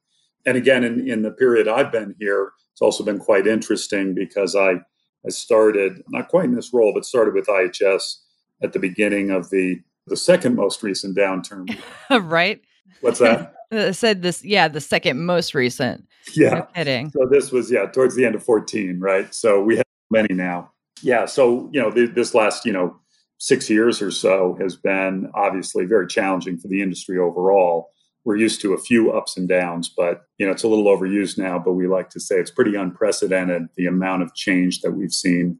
And 0.44 0.56
again, 0.56 0.84
in, 0.84 1.08
in 1.08 1.22
the 1.22 1.30
period 1.30 1.66
I've 1.66 1.92
been 1.92 2.14
here, 2.18 2.52
it's 2.72 2.82
also 2.82 3.04
been 3.04 3.18
quite 3.18 3.46
interesting 3.46 4.14
because 4.14 4.54
I 4.54 4.74
I 5.28 5.30
started 5.30 6.02
not 6.08 6.28
quite 6.28 6.46
in 6.46 6.54
this 6.54 6.72
role, 6.72 6.92
but 6.94 7.04
started 7.04 7.34
with 7.34 7.46
IHS 7.48 8.16
at 8.62 8.72
the 8.72 8.78
beginning 8.78 9.30
of 9.30 9.50
the 9.50 9.80
the 10.06 10.16
second 10.16 10.56
most 10.56 10.82
recent 10.82 11.14
downturn. 11.18 11.78
right. 12.22 12.62
What's 13.02 13.18
that? 13.18 13.54
I 13.70 13.76
uh, 13.76 13.92
said 13.92 14.22
this, 14.22 14.42
yeah, 14.42 14.68
the 14.68 14.80
second 14.80 15.26
most 15.26 15.54
recent. 15.54 16.08
Yeah. 16.32 16.50
No 16.50 16.62
kidding. 16.74 17.10
So 17.10 17.28
this 17.30 17.52
was 17.52 17.70
yeah 17.70 17.84
towards 17.84 18.16
the 18.16 18.24
end 18.24 18.34
of 18.34 18.42
14, 18.42 18.98
right? 19.00 19.32
So 19.34 19.62
we 19.62 19.76
have 19.76 19.84
many 20.10 20.34
now. 20.34 20.72
Yeah. 21.02 21.26
So 21.26 21.68
you 21.74 21.80
know 21.80 21.90
th- 21.90 22.14
this 22.14 22.34
last 22.34 22.64
you 22.64 22.72
know 22.72 22.96
six 23.36 23.68
years 23.68 24.00
or 24.00 24.10
so 24.10 24.56
has 24.58 24.76
been 24.76 25.30
obviously 25.34 25.84
very 25.84 26.06
challenging 26.06 26.56
for 26.56 26.68
the 26.68 26.80
industry 26.80 27.18
overall. 27.18 27.90
We're 28.28 28.36
used 28.36 28.60
to 28.60 28.74
a 28.74 28.78
few 28.78 29.10
ups 29.10 29.38
and 29.38 29.48
downs, 29.48 29.88
but 29.88 30.26
you 30.36 30.44
know 30.44 30.52
it's 30.52 30.62
a 30.62 30.68
little 30.68 30.84
overused 30.84 31.38
now. 31.38 31.58
But 31.58 31.72
we 31.72 31.86
like 31.86 32.10
to 32.10 32.20
say 32.20 32.34
it's 32.36 32.50
pretty 32.50 32.74
unprecedented 32.74 33.68
the 33.74 33.86
amount 33.86 34.22
of 34.22 34.34
change 34.34 34.82
that 34.82 34.90
we've 34.90 35.14
seen, 35.14 35.58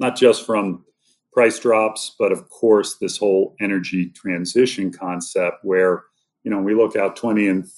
not 0.00 0.16
just 0.16 0.44
from 0.44 0.84
price 1.32 1.60
drops, 1.60 2.16
but 2.18 2.32
of 2.32 2.50
course 2.50 2.96
this 3.00 3.18
whole 3.18 3.54
energy 3.60 4.10
transition 4.16 4.92
concept 4.92 5.58
where 5.62 6.02
you 6.42 6.50
know 6.50 6.58
we 6.58 6.74
look 6.74 6.96
out 6.96 7.14
20 7.14 7.46
and 7.46 7.68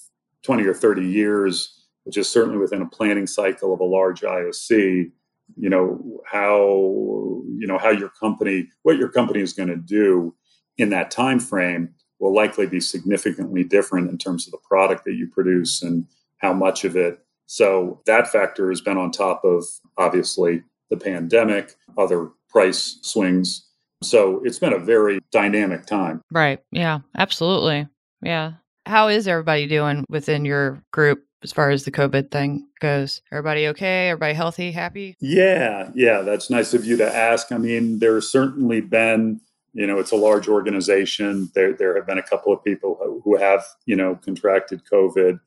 20 0.43 0.67
or 0.67 0.73
30 0.73 1.07
years, 1.07 1.85
which 2.05 2.17
is 2.17 2.27
certainly 2.27 2.57
within 2.57 2.81
a 2.81 2.89
planning 2.89 3.27
cycle 3.27 3.75
of 3.75 3.81
a 3.81 3.85
large 3.85 4.23
IOC 4.23 5.13
you 5.57 5.69
know 5.69 6.21
how 6.25 7.43
you 7.59 7.67
know 7.67 7.77
how 7.77 7.91
your 7.91 8.09
company 8.09 8.69
what 8.85 8.97
your 8.97 9.09
company 9.09 9.41
is 9.41 9.53
going 9.53 9.69
to 9.69 9.77
do 9.77 10.35
in 10.79 10.91
that 10.91 11.11
time 11.11 11.41
frame 11.41 11.93
will 12.21 12.35
likely 12.35 12.67
be 12.67 12.81
significantly 12.81 13.65
different 13.65 14.11
in 14.11 14.19
terms 14.19 14.47
of 14.47 14.53
the 14.53 14.59
product 14.59 15.05
that 15.05 15.15
you 15.15 15.27
produce 15.27 15.83
and 15.83 16.07
how 16.39 16.53
much 16.53 16.85
of 16.85 16.97
it 16.97 17.19
so 17.47 18.01
that 18.07 18.31
factor 18.31 18.69
has 18.71 18.81
been 18.81 18.99
on 18.99 19.11
top 19.11 19.45
of 19.45 19.65
obviously 19.97 20.63
the 20.91 20.97
pandemic 20.97 21.75
other 21.99 22.31
price 22.49 22.99
swings 23.03 23.67
so 24.03 24.41
it's 24.45 24.59
been 24.59 24.73
a 24.73 24.79
very 24.79 25.21
dynamic 25.33 25.87
time 25.87 26.23
right 26.31 26.61
yeah 26.71 27.01
absolutely 27.17 27.87
yeah 28.23 28.53
how 28.87 29.09
is 29.09 29.29
everybody 29.29 29.67
doing 29.67 30.05
within 30.09 30.45
your 30.45 30.83
group 30.91 31.25
as 31.43 31.53
far 31.53 31.71
as 31.71 31.85
the 31.85 31.91
COVID 31.91 32.31
thing 32.31 32.67
goes? 32.81 33.23
Everybody 33.33 33.69
okay? 33.69 34.09
Everybody 34.09 34.35
healthy, 34.35 34.73
happy? 34.73 35.17
Yeah, 35.21 35.91
yeah, 35.95 36.23
that's 36.23 36.51
nice 36.51 36.75
of 36.75 36.85
you 36.85 36.97
to 36.99 37.17
ask. 37.17 37.53
I 37.53 37.59
mean, 37.59 37.99
there's 37.99 38.31
certainly 38.31 38.81
been, 38.81 39.41
you 39.73 39.87
know, 39.87 39.99
it's 39.99 40.13
a 40.13 40.17
large 40.17 40.49
organization. 40.49 41.51
There, 41.55 41.73
there 41.73 41.97
have 41.97 42.07
been 42.07 42.19
a 42.19 42.23
couple 42.23 42.53
of 42.53 42.65
people 42.65 43.21
who 43.25 43.37
have, 43.37 43.65
you 43.87 43.97
know, 43.97 44.17
contracted 44.17 44.83
COVID. 44.91 45.41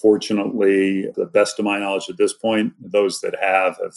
Fortunately, 0.00 1.10
the 1.16 1.26
best 1.26 1.58
of 1.58 1.64
my 1.64 1.78
knowledge 1.78 2.08
at 2.08 2.16
this 2.16 2.32
point, 2.32 2.74
those 2.80 3.20
that 3.20 3.34
have 3.40 3.78
have 3.82 3.94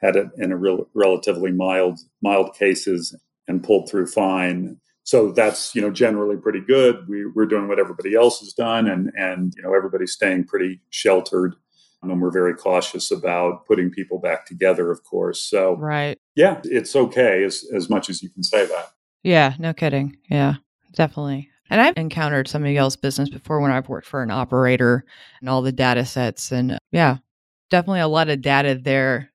had 0.00 0.16
it 0.16 0.28
in 0.36 0.52
a 0.52 0.56
real, 0.56 0.88
relatively 0.94 1.52
mild, 1.52 1.98
mild 2.22 2.54
cases 2.54 3.14
and 3.48 3.62
pulled 3.62 3.88
through 3.88 4.06
fine 4.06 4.78
so 5.06 5.30
that's 5.30 5.72
you 5.72 5.80
know 5.80 5.90
generally 5.90 6.36
pretty 6.36 6.60
good. 6.60 7.08
We, 7.08 7.26
we're 7.26 7.46
doing 7.46 7.68
what 7.68 7.78
everybody 7.78 8.16
else 8.16 8.40
has 8.40 8.52
done, 8.52 8.88
and 8.88 9.12
and 9.16 9.54
you 9.56 9.62
know 9.62 9.72
everybody's 9.72 10.12
staying 10.12 10.44
pretty 10.44 10.80
sheltered, 10.90 11.54
and 12.02 12.20
we're 12.20 12.32
very 12.32 12.54
cautious 12.54 13.12
about 13.12 13.66
putting 13.66 13.88
people 13.88 14.18
back 14.18 14.46
together. 14.46 14.90
Of 14.90 15.04
course, 15.04 15.40
so 15.40 15.76
right, 15.76 16.18
yeah, 16.34 16.60
it's 16.64 16.96
okay 16.96 17.44
as 17.44 17.64
as 17.72 17.88
much 17.88 18.10
as 18.10 18.20
you 18.20 18.30
can 18.30 18.42
say 18.42 18.66
that. 18.66 18.88
Yeah, 19.26 19.54
no 19.58 19.74
kidding. 19.74 20.16
Yeah, 20.30 20.54
definitely. 20.92 21.50
And 21.68 21.80
I've 21.80 21.96
encountered 21.96 22.46
some 22.46 22.64
of 22.64 22.70
y'all's 22.70 22.94
business 22.94 23.28
before 23.28 23.60
when 23.60 23.72
I've 23.72 23.88
worked 23.88 24.06
for 24.06 24.22
an 24.22 24.30
operator 24.30 25.04
and 25.40 25.48
all 25.48 25.62
the 25.62 25.72
data 25.72 26.04
sets, 26.04 26.52
and 26.52 26.78
yeah, 26.92 27.16
definitely 27.68 28.00
a 28.00 28.06
lot 28.06 28.28
of 28.28 28.40
data 28.40 28.78
there. 28.80 29.32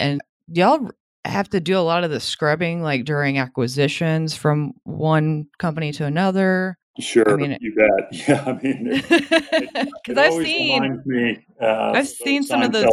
And 0.00 0.20
y'all 0.48 0.90
have 1.24 1.48
to 1.50 1.60
do 1.60 1.78
a 1.78 1.86
lot 1.86 2.02
of 2.02 2.10
the 2.10 2.18
scrubbing 2.18 2.82
like 2.82 3.04
during 3.04 3.38
acquisitions 3.38 4.34
from 4.34 4.72
one 4.82 5.46
company 5.58 5.92
to 5.92 6.04
another? 6.04 6.76
Sure, 6.98 7.32
I 7.32 7.36
mean, 7.36 7.56
you 7.60 7.76
bet. 7.76 8.08
Yeah, 8.28 8.42
I 8.44 8.60
mean, 8.60 8.90
because 8.90 10.18
I've 10.18 10.32
seen 10.32 11.00
me, 11.06 11.46
uh, 11.62 11.92
I've 11.94 12.08
seen 12.08 12.42
some 12.42 12.62
of 12.62 12.72
those 12.72 12.90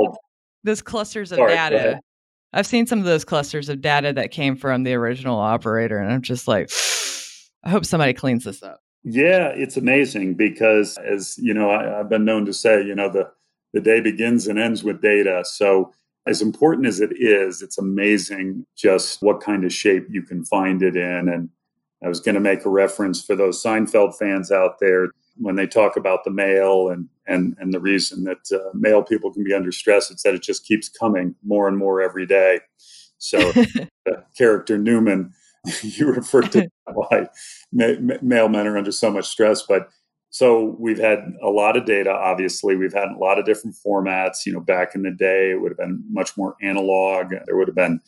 those 0.63 0.83
clusters 0.83 1.31
of 1.31 1.37
Sorry, 1.37 1.55
data. 1.55 1.99
I've 2.53 2.67
seen 2.67 2.85
some 2.85 2.99
of 2.99 3.05
those 3.05 3.25
clusters 3.25 3.67
of 3.69 3.81
data 3.81 4.13
that 4.13 4.31
came 4.31 4.55
from 4.55 4.83
the 4.83 4.93
original 4.93 5.39
operator, 5.39 5.97
and 5.97 6.11
I'm 6.11 6.21
just 6.21 6.47
like, 6.47 6.69
I 7.63 7.69
hope 7.69 7.85
somebody 7.85 8.13
cleans 8.13 8.43
this 8.43 8.61
up. 8.61 8.81
Yeah, 9.03 9.47
it's 9.47 9.75
amazing 9.75 10.35
because, 10.35 10.97
as 10.97 11.37
you 11.37 11.53
know, 11.53 11.69
I, 11.69 11.99
I've 11.99 12.09
been 12.09 12.25
known 12.25 12.45
to 12.45 12.53
say, 12.53 12.83
you 12.83 12.95
know, 12.95 13.09
the 13.09 13.31
the 13.73 13.81
day 13.81 13.99
begins 13.99 14.47
and 14.47 14.59
ends 14.59 14.83
with 14.83 15.01
data. 15.01 15.43
So 15.45 15.91
as 16.25 16.41
important 16.41 16.87
as 16.87 16.99
it 16.99 17.11
is, 17.17 17.61
it's 17.61 17.77
amazing 17.77 18.65
just 18.77 19.21
what 19.21 19.41
kind 19.41 19.65
of 19.65 19.73
shape 19.73 20.05
you 20.09 20.21
can 20.21 20.45
find 20.45 20.81
it 20.83 20.95
in. 20.95 21.27
And 21.27 21.49
I 22.03 22.07
was 22.07 22.19
going 22.19 22.35
to 22.35 22.41
make 22.41 22.65
a 22.65 22.69
reference 22.69 23.23
for 23.23 23.35
those 23.35 23.61
Seinfeld 23.61 24.15
fans 24.15 24.51
out 24.51 24.79
there 24.79 25.07
when 25.35 25.55
they 25.55 25.67
talk 25.67 25.97
about 25.97 26.23
the 26.23 26.31
mail 26.31 26.89
and 26.89 27.09
and 27.27 27.55
and 27.59 27.73
the 27.73 27.79
reason 27.79 28.23
that 28.25 28.51
uh, 28.51 28.69
male 28.73 29.03
people 29.03 29.33
can 29.33 29.43
be 29.43 29.53
under 29.53 29.71
stress. 29.71 30.11
It's 30.11 30.23
that 30.23 30.35
it 30.35 30.43
just 30.43 30.65
keeps 30.65 30.89
coming 30.89 31.35
more 31.43 31.67
and 31.67 31.77
more 31.77 32.01
every 32.01 32.25
day. 32.25 32.61
So 33.17 33.37
the 33.53 33.89
character 34.37 34.77
Newman, 34.77 35.33
you 35.81 36.07
refer 36.07 36.41
to 36.41 36.67
why 36.93 37.27
male 37.71 38.49
men 38.49 38.67
are 38.67 38.77
under 38.77 38.91
so 38.91 39.11
much 39.11 39.27
stress, 39.27 39.63
but 39.67 39.89
so 40.33 40.75
we've 40.79 40.99
had 40.99 41.19
a 41.43 41.49
lot 41.49 41.77
of 41.77 41.85
data. 41.85 42.09
Obviously, 42.09 42.75
we've 42.75 42.93
had 42.93 43.09
a 43.09 43.19
lot 43.19 43.37
of 43.37 43.45
different 43.45 43.75
formats. 43.85 44.47
You 44.47 44.53
know, 44.53 44.59
back 44.59 44.95
in 44.95 45.03
the 45.03 45.11
day, 45.11 45.51
it 45.51 45.61
would 45.61 45.69
have 45.69 45.77
been 45.77 46.03
much 46.09 46.35
more 46.35 46.55
analog. 46.59 47.29
There 47.45 47.55
would 47.55 47.67
have 47.67 47.75
been 47.75 48.01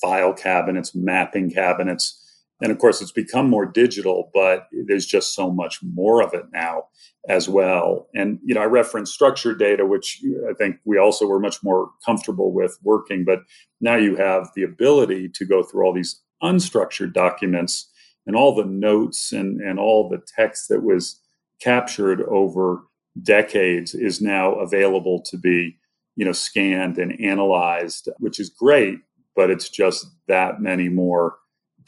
file 0.00 0.32
cabinets, 0.32 0.96
mapping 0.96 1.48
cabinets, 1.48 2.19
and 2.62 2.70
of 2.70 2.78
course, 2.78 3.00
it's 3.00 3.12
become 3.12 3.48
more 3.48 3.66
digital. 3.66 4.30
But 4.34 4.66
there's 4.86 5.06
just 5.06 5.34
so 5.34 5.50
much 5.50 5.80
more 5.82 6.22
of 6.22 6.34
it 6.34 6.44
now 6.52 6.84
as 7.28 7.48
well. 7.48 8.08
And 8.14 8.38
you 8.44 8.54
know, 8.54 8.62
I 8.62 8.66
referenced 8.66 9.14
structured 9.14 9.58
data, 9.58 9.86
which 9.86 10.20
I 10.48 10.54
think 10.54 10.76
we 10.84 10.98
also 10.98 11.26
were 11.26 11.40
much 11.40 11.62
more 11.62 11.90
comfortable 12.04 12.52
with 12.52 12.78
working. 12.82 13.24
But 13.24 13.40
now 13.80 13.96
you 13.96 14.16
have 14.16 14.50
the 14.54 14.62
ability 14.62 15.30
to 15.34 15.44
go 15.44 15.62
through 15.62 15.84
all 15.84 15.94
these 15.94 16.20
unstructured 16.42 17.12
documents 17.12 17.90
and 18.26 18.36
all 18.36 18.54
the 18.54 18.64
notes 18.64 19.32
and 19.32 19.60
and 19.60 19.78
all 19.78 20.08
the 20.08 20.20
text 20.36 20.68
that 20.68 20.82
was 20.82 21.20
captured 21.60 22.22
over 22.22 22.82
decades 23.22 23.94
is 23.94 24.20
now 24.20 24.54
available 24.54 25.22
to 25.22 25.36
be 25.36 25.76
you 26.16 26.24
know 26.24 26.32
scanned 26.32 26.98
and 26.98 27.20
analyzed 27.20 28.08
which 28.18 28.38
is 28.38 28.50
great 28.50 28.98
but 29.36 29.50
it's 29.50 29.68
just 29.68 30.06
that 30.28 30.60
many 30.60 30.88
more 30.88 31.36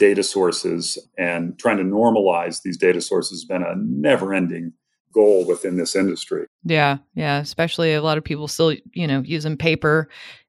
data 0.02 0.25
sources 0.25 0.99
and 1.16 1.56
trying 1.61 1.76
to 1.76 1.85
normalize 1.85 2.62
these 2.62 2.76
data 2.76 3.00
sources 3.00 3.38
has 3.38 3.44
been 3.44 3.62
a 3.62 3.76
never 3.76 4.35
ending 4.35 4.73
goal 5.14 5.47
within 5.47 5.76
this 5.76 5.94
industry 5.94 6.44
yeah 6.64 6.97
yeah 7.14 7.38
especially 7.38 7.94
a 7.94 8.02
lot 8.02 8.18
of 8.18 8.25
people 8.25 8.49
still 8.49 8.75
you 8.94 9.06
know 9.06 9.21
using 9.21 9.56
paper 9.56 10.09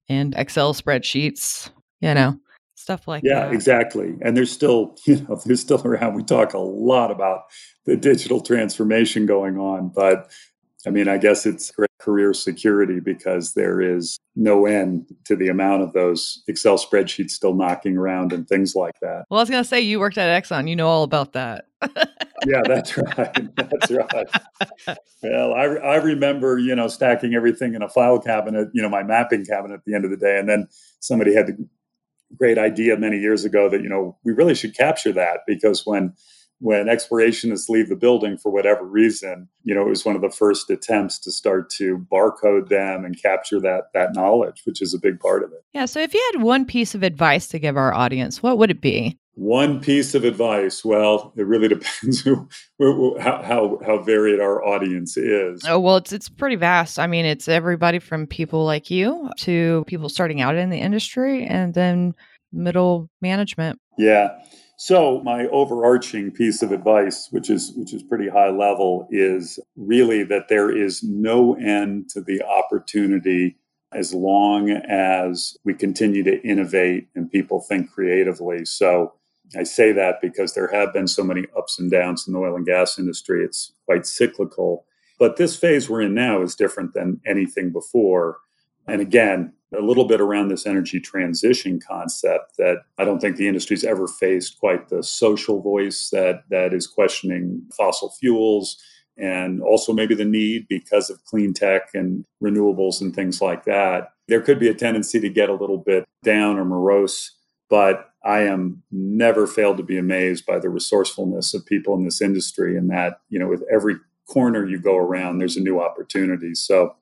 and 0.10 0.34
excel 0.38 0.74
spreadsheets 0.74 1.70
you 2.02 2.14
know 2.16 2.36
stuff 2.76 3.08
like 3.08 3.24
yeah, 3.24 3.42
that. 3.42 3.50
Yeah, 3.50 3.56
exactly. 3.56 4.16
And 4.22 4.36
there's 4.36 4.52
still, 4.52 4.96
you 5.06 5.22
know, 5.22 5.40
there's 5.46 5.62
still 5.62 5.82
around. 5.86 6.16
We 6.16 6.24
talk 6.24 6.54
a 6.54 6.60
lot 6.60 7.12
about 7.12 7.44
the 7.86 7.96
digital 7.96 8.42
transformation 8.42 9.26
going 9.26 9.58
on, 9.58 9.90
but 9.96 10.30
I 10.86 10.90
mean, 10.90 11.08
I 11.08 11.18
guess 11.18 11.46
it's 11.46 11.72
career 12.00 12.34
security 12.34 13.00
because 13.00 13.54
there 13.54 13.82
is 13.82 14.20
no 14.36 14.66
end 14.66 15.06
to 15.26 15.36
the 15.36 15.48
amount 15.48 15.84
of 15.84 15.94
those 15.94 16.44
Excel 16.48 16.78
spreadsheets 16.78 17.32
still 17.32 17.54
knocking 17.54 17.98
around 17.98 18.34
and 18.34 18.48
things 18.48 18.76
like 18.76 19.00
that. 19.02 19.24
Well, 19.30 19.40
I 19.40 19.44
was 19.44 19.50
going 19.50 19.64
to 19.64 19.68
say, 19.68 19.80
you 19.80 20.00
worked 20.00 20.18
at 20.18 20.44
Exxon. 20.44 20.68
You 20.68 20.76
know 20.76 20.88
all 20.88 21.04
about 21.04 21.34
that. 21.34 21.66
yeah, 22.46 22.62
that's 22.66 22.98
right. 22.98 23.56
That's 23.58 23.92
right. 23.92 24.28
well, 25.22 25.54
I, 25.54 25.64
I 25.64 25.96
remember, 25.98 26.58
you 26.58 26.76
know, 26.76 26.88
stacking 26.88 27.34
everything 27.34 27.74
in 27.74 27.82
a 27.82 27.90
file 27.90 28.20
cabinet, 28.20 28.70
you 28.74 28.82
know, 28.82 28.88
my 28.88 29.04
mapping 29.04 29.46
cabinet 29.46 29.76
at 29.76 29.86
the 29.86 29.94
end 29.94 30.06
of 30.06 30.12
the 30.12 30.18
day. 30.18 30.40
And 30.40 30.48
then 30.48 30.68
somebody 31.00 31.34
had 31.34 31.48
the 31.48 31.68
great 32.38 32.58
idea 32.58 32.98
many 32.98 33.18
years 33.18 33.46
ago 33.46 33.70
that 33.70 33.82
you 33.82 33.90
know 33.90 34.18
we 34.24 34.32
really 34.32 34.56
should 34.56 34.76
capture 34.76 35.12
that 35.12 35.40
because 35.48 35.86
when 35.86 36.14
when 36.64 36.86
explorationists 36.86 37.68
leave 37.68 37.90
the 37.90 37.96
building 37.96 38.38
for 38.38 38.50
whatever 38.50 38.86
reason, 38.86 39.50
you 39.66 39.76
know, 39.76 39.82
it 39.82 39.90
was 39.90 40.06
one 40.06 40.16
of 40.16 40.22
the 40.22 40.30
first 40.30 40.70
attempts 40.70 41.20
to 41.20 41.30
start 41.30 41.70
to 41.70 41.98
barcode 42.10 42.70
them 42.70 43.04
and 43.04 43.22
capture 43.22 43.60
that 43.60 43.90
that 43.94 44.16
knowledge, 44.16 44.62
which 44.64 44.82
is 44.82 44.94
a 44.94 44.98
big 45.00 45.20
part 45.20 45.44
of 45.44 45.52
it. 45.52 45.62
Yeah. 45.74 45.86
So 45.86 46.00
if 46.00 46.14
you 46.14 46.32
had 46.32 46.42
one 46.42 46.64
piece 46.64 46.96
of 46.96 47.04
advice 47.04 47.48
to 47.50 47.60
give 47.60 47.76
our 47.76 47.94
audience, 47.94 48.42
what 48.42 48.58
would 48.58 48.72
it 48.72 48.80
be? 48.80 49.20
One 49.36 49.82
piece 49.82 50.16
of 50.16 50.24
advice. 50.24 50.86
Well, 50.86 51.34
it 51.36 51.46
really 51.46 51.68
depends 51.76 52.22
who, 52.22 52.48
how, 53.20 53.42
how 53.44 53.80
how 53.86 53.98
varied 53.98 54.40
our 54.40 54.64
audience 54.64 55.18
is. 55.18 55.66
Oh 55.68 55.82
well, 55.82 55.98
it's 55.98 56.14
it's 56.14 56.30
pretty 56.30 56.56
vast. 56.56 56.98
I 56.98 57.08
mean, 57.08 57.26
it's 57.26 57.50
everybody 57.50 58.00
from 58.00 58.26
people 58.26 58.64
like 58.64 58.90
you 58.90 59.30
to 59.40 59.84
people 59.86 60.08
starting 60.08 60.40
out 60.40 60.56
in 60.56 60.70
the 60.70 60.80
industry, 60.80 61.46
and 61.46 61.74
then 61.74 62.16
middle 62.54 63.10
management. 63.22 63.82
Yeah. 63.98 64.40
So 64.78 65.22
my 65.22 65.48
overarching 65.48 66.32
piece 66.32 66.62
of 66.62 66.72
advice, 66.72 67.28
which 67.32 67.50
is 67.50 67.74
which 67.76 67.94
is 67.94 68.04
pretty 68.04 68.28
high 68.28 68.50
level, 68.50 69.08
is 69.12 69.60
really 69.76 70.24
that 70.24 70.48
there 70.50 70.76
is 70.76 71.04
no 71.04 71.54
end 71.56 72.10
to 72.10 72.22
the 72.22 72.42
opportunity 72.44 73.56
as 73.94 74.14
long 74.14 74.72
as 74.72 75.56
we 75.64 75.74
continue 75.74 76.24
to 76.24 76.42
innovate 76.42 77.08
and 77.16 77.32
people 77.32 77.62
think 77.62 77.92
creatively. 77.92 78.66
So 78.66 79.14
I 79.56 79.64
say 79.64 79.92
that 79.92 80.20
because 80.22 80.54
there 80.54 80.70
have 80.70 80.94
been 80.94 81.08
so 81.08 81.24
many 81.24 81.46
ups 81.56 81.78
and 81.80 81.92
downs 81.92 82.28
in 82.28 82.34
the 82.34 82.40
oil 82.40 82.56
and 82.56 82.66
gas 82.66 82.98
industry. 82.98 83.44
It's 83.44 83.74
quite 83.86 84.08
cyclical. 84.08 84.86
But 85.20 85.38
this 85.38 85.56
phase 85.56 85.90
we're 85.90 86.02
in 86.02 86.16
now 86.16 86.42
is 86.42 86.56
different 86.56 86.94
than 86.94 87.22
anything 87.26 87.72
before. 87.72 88.40
And 88.88 89.00
again, 89.00 89.54
a 89.76 89.82
little 89.82 90.06
bit 90.06 90.22
around 90.22 90.50
this 90.50 90.66
energy 90.66 91.00
transition 91.00 91.80
concept 91.80 92.58
that 92.58 92.84
I 92.98 93.06
don't 93.06 93.20
think 93.20 93.38
the 93.38 93.48
industry's 93.48 93.84
ever 93.84 94.08
faced 94.08 94.60
quite 94.60 94.90
the 94.90 95.04
social 95.04 95.62
voice 95.62 96.10
that 96.12 96.44
that 96.50 96.74
is 96.74 96.88
questioning 96.88 97.64
fossil 97.76 98.12
fuels 98.20 98.82
and 99.18 99.62
also 99.62 99.94
maybe 99.94 100.16
the 100.16 100.26
need 100.26 100.68
because 100.68 101.10
of 101.10 101.24
clean 101.26 101.54
tech 101.54 101.90
and 101.94 102.26
renewables 102.42 103.02
and 103.02 103.16
things 103.16 103.42
like 103.42 103.66
that. 103.66 104.14
There 104.28 104.42
could 104.42 104.60
be 104.60 104.70
a 104.70 104.74
tendency 104.74 105.20
to 105.20 105.30
get 105.30 105.50
a 105.50 105.56
little 105.56 105.78
bit 105.78 106.06
down 106.24 106.58
or 106.58 106.66
morose, 106.66 107.32
but 107.70 108.10
I 108.26 108.42
am 108.42 108.82
never 108.92 109.46
failed 109.46 109.78
to 109.78 109.84
be 109.84 109.98
amazed 109.98 110.46
by 110.46 110.60
the 110.60 110.70
resourcefulness 110.70 111.54
of 111.54 111.66
people 111.66 111.96
in 111.96 112.06
this 112.06 112.22
industry 112.22 112.78
and 112.78 112.90
that, 112.90 113.20
you 113.30 113.38
know, 113.38 113.48
with 113.48 113.64
every 113.72 113.98
corner 114.28 114.66
you 114.66 114.80
go 114.80 114.98
around, 114.98 115.38
there's 115.38 115.58
a 115.58 115.62
new 115.62 115.82
opportunity. 115.82 116.56
So 116.56 116.96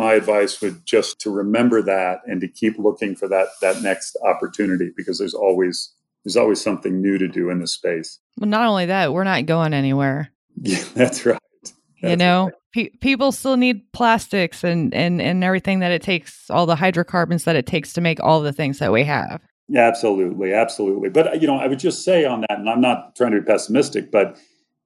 my 0.00 0.14
advice 0.14 0.60
would 0.60 0.84
just 0.84 1.20
to 1.20 1.30
remember 1.30 1.82
that 1.82 2.20
and 2.26 2.40
to 2.40 2.48
keep 2.48 2.78
looking 2.78 3.14
for 3.14 3.28
that 3.28 3.48
that 3.60 3.82
next 3.82 4.16
opportunity 4.24 4.90
because 4.96 5.18
there's 5.18 5.34
always 5.34 5.92
there's 6.24 6.36
always 6.36 6.60
something 6.60 7.00
new 7.00 7.18
to 7.18 7.28
do 7.28 7.50
in 7.50 7.60
the 7.60 7.66
space. 7.66 8.18
Well, 8.38 8.48
not 8.48 8.66
only 8.66 8.86
that, 8.86 9.12
we're 9.12 9.24
not 9.24 9.46
going 9.46 9.74
anywhere. 9.74 10.30
Yeah, 10.56 10.82
that's 10.94 11.24
right. 11.26 11.38
That's 11.62 12.10
you 12.12 12.16
know, 12.16 12.44
right. 12.44 12.54
pe- 12.72 12.98
people 13.00 13.30
still 13.30 13.56
need 13.56 13.92
plastics 13.92 14.64
and 14.64 14.94
and 14.94 15.20
and 15.20 15.44
everything 15.44 15.80
that 15.80 15.92
it 15.92 16.02
takes, 16.02 16.48
all 16.50 16.66
the 16.66 16.76
hydrocarbons 16.76 17.44
that 17.44 17.56
it 17.56 17.66
takes 17.66 17.92
to 17.92 18.00
make 18.00 18.20
all 18.20 18.40
the 18.40 18.52
things 18.52 18.78
that 18.78 18.92
we 18.92 19.04
have. 19.04 19.40
Yeah, 19.68 19.86
absolutely, 19.86 20.52
absolutely. 20.52 21.10
But 21.10 21.40
you 21.40 21.46
know, 21.46 21.56
I 21.56 21.66
would 21.66 21.78
just 21.78 22.04
say 22.04 22.24
on 22.24 22.40
that, 22.40 22.58
and 22.58 22.68
I'm 22.68 22.80
not 22.80 23.14
trying 23.16 23.32
to 23.32 23.40
be 23.40 23.46
pessimistic, 23.46 24.10
but 24.10 24.38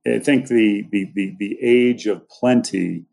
I 0.07 0.19
think 0.19 0.49
the 0.49 0.87
the 0.91 1.11
the, 1.15 1.37
the 1.39 1.59
age 1.63 2.07
of 2.07 2.29
plenty 2.29 3.07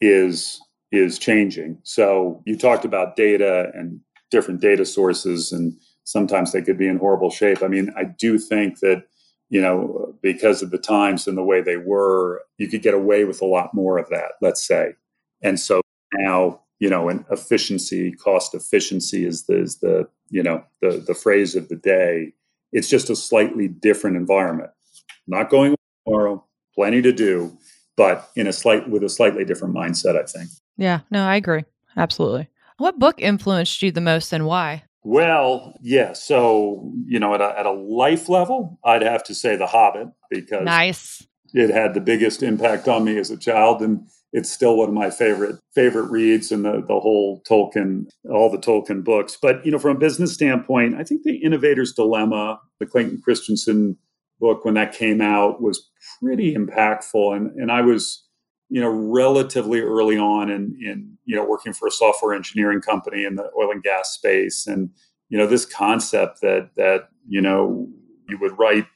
is 0.00 0.60
is 0.96 1.18
changing. 1.18 1.78
So 1.82 2.42
you 2.44 2.56
talked 2.56 2.84
about 2.84 3.16
data 3.16 3.70
and 3.74 4.00
different 4.30 4.60
data 4.60 4.84
sources, 4.84 5.52
and 5.52 5.74
sometimes 6.04 6.52
they 6.52 6.62
could 6.62 6.78
be 6.78 6.88
in 6.88 6.98
horrible 6.98 7.30
shape. 7.30 7.62
I 7.62 7.68
mean, 7.68 7.92
I 7.96 8.04
do 8.04 8.38
think 8.38 8.80
that 8.80 9.04
you 9.50 9.60
know 9.60 10.14
because 10.22 10.62
of 10.62 10.70
the 10.70 10.78
times 10.78 11.26
and 11.26 11.36
the 11.36 11.44
way 11.44 11.60
they 11.60 11.76
were, 11.76 12.42
you 12.58 12.68
could 12.68 12.82
get 12.82 12.94
away 12.94 13.24
with 13.24 13.40
a 13.42 13.46
lot 13.46 13.74
more 13.74 13.98
of 13.98 14.08
that. 14.10 14.32
Let's 14.40 14.66
say, 14.66 14.94
and 15.42 15.58
so 15.58 15.80
now 16.14 16.60
you 16.80 16.90
know, 16.90 17.08
and 17.08 17.24
efficiency, 17.30 18.12
cost 18.12 18.54
efficiency 18.54 19.24
is 19.24 19.46
the, 19.46 19.58
is 19.58 19.78
the 19.78 20.08
you 20.28 20.42
know 20.42 20.64
the 20.80 21.02
the 21.06 21.14
phrase 21.14 21.54
of 21.54 21.68
the 21.68 21.76
day. 21.76 22.32
It's 22.72 22.88
just 22.88 23.10
a 23.10 23.16
slightly 23.16 23.68
different 23.68 24.16
environment. 24.16 24.70
Not 25.26 25.48
going 25.48 25.76
tomorrow, 26.04 26.44
plenty 26.74 27.00
to 27.02 27.12
do, 27.12 27.56
but 27.96 28.28
in 28.36 28.46
a 28.46 28.52
slight 28.52 28.90
with 28.90 29.02
a 29.04 29.08
slightly 29.08 29.44
different 29.44 29.74
mindset. 29.74 30.20
I 30.20 30.24
think. 30.24 30.50
Yeah, 30.76 31.00
no, 31.10 31.24
I 31.24 31.36
agree. 31.36 31.64
Absolutely. 31.96 32.48
What 32.78 32.98
book 32.98 33.20
influenced 33.20 33.80
you 33.82 33.92
the 33.92 34.00
most 34.00 34.32
and 34.32 34.46
why? 34.46 34.84
Well, 35.04 35.78
yeah. 35.82 36.14
So, 36.14 36.92
you 37.06 37.20
know, 37.20 37.34
at 37.34 37.40
a, 37.40 37.58
at 37.58 37.66
a 37.66 37.72
life 37.72 38.28
level, 38.28 38.78
I'd 38.84 39.02
have 39.02 39.22
to 39.24 39.34
say 39.34 39.54
The 39.54 39.66
Hobbit 39.66 40.08
because 40.30 40.64
nice. 40.64 41.26
it 41.52 41.70
had 41.70 41.94
the 41.94 42.00
biggest 42.00 42.42
impact 42.42 42.88
on 42.88 43.04
me 43.04 43.18
as 43.18 43.30
a 43.30 43.36
child. 43.36 43.82
And 43.82 44.08
it's 44.32 44.50
still 44.50 44.76
one 44.78 44.88
of 44.88 44.94
my 44.94 45.10
favorite 45.10 45.56
favorite 45.74 46.10
reads 46.10 46.50
in 46.50 46.62
the, 46.62 46.82
the 46.88 46.98
whole 46.98 47.42
Tolkien, 47.48 48.06
all 48.28 48.50
the 48.50 48.58
Tolkien 48.58 49.04
books. 49.04 49.36
But, 49.40 49.64
you 49.64 49.70
know, 49.70 49.78
from 49.78 49.96
a 49.96 50.00
business 50.00 50.32
standpoint, 50.32 50.94
I 50.96 51.04
think 51.04 51.22
The 51.22 51.36
Innovator's 51.44 51.92
Dilemma, 51.92 52.58
the 52.80 52.86
Clayton 52.86 53.20
Christensen 53.22 53.98
book, 54.40 54.64
when 54.64 54.74
that 54.74 54.94
came 54.94 55.20
out, 55.20 55.62
was 55.62 55.88
pretty 56.20 56.54
impactful. 56.54 57.36
And, 57.36 57.50
and 57.56 57.70
I 57.70 57.82
was 57.82 58.23
you 58.68 58.80
know, 58.80 58.88
relatively 58.88 59.80
early 59.80 60.18
on 60.18 60.50
in, 60.50 60.76
in, 60.80 61.16
you 61.24 61.36
know, 61.36 61.44
working 61.44 61.72
for 61.72 61.88
a 61.88 61.92
software 61.92 62.34
engineering 62.34 62.80
company 62.80 63.24
in 63.24 63.36
the 63.36 63.50
oil 63.58 63.70
and 63.70 63.82
gas 63.82 64.10
space. 64.10 64.66
And, 64.66 64.90
you 65.28 65.38
know, 65.38 65.46
this 65.46 65.66
concept 65.66 66.40
that, 66.40 66.70
that, 66.76 67.08
you 67.28 67.40
know, 67.40 67.88
you 68.28 68.38
would 68.38 68.58
write 68.58 68.86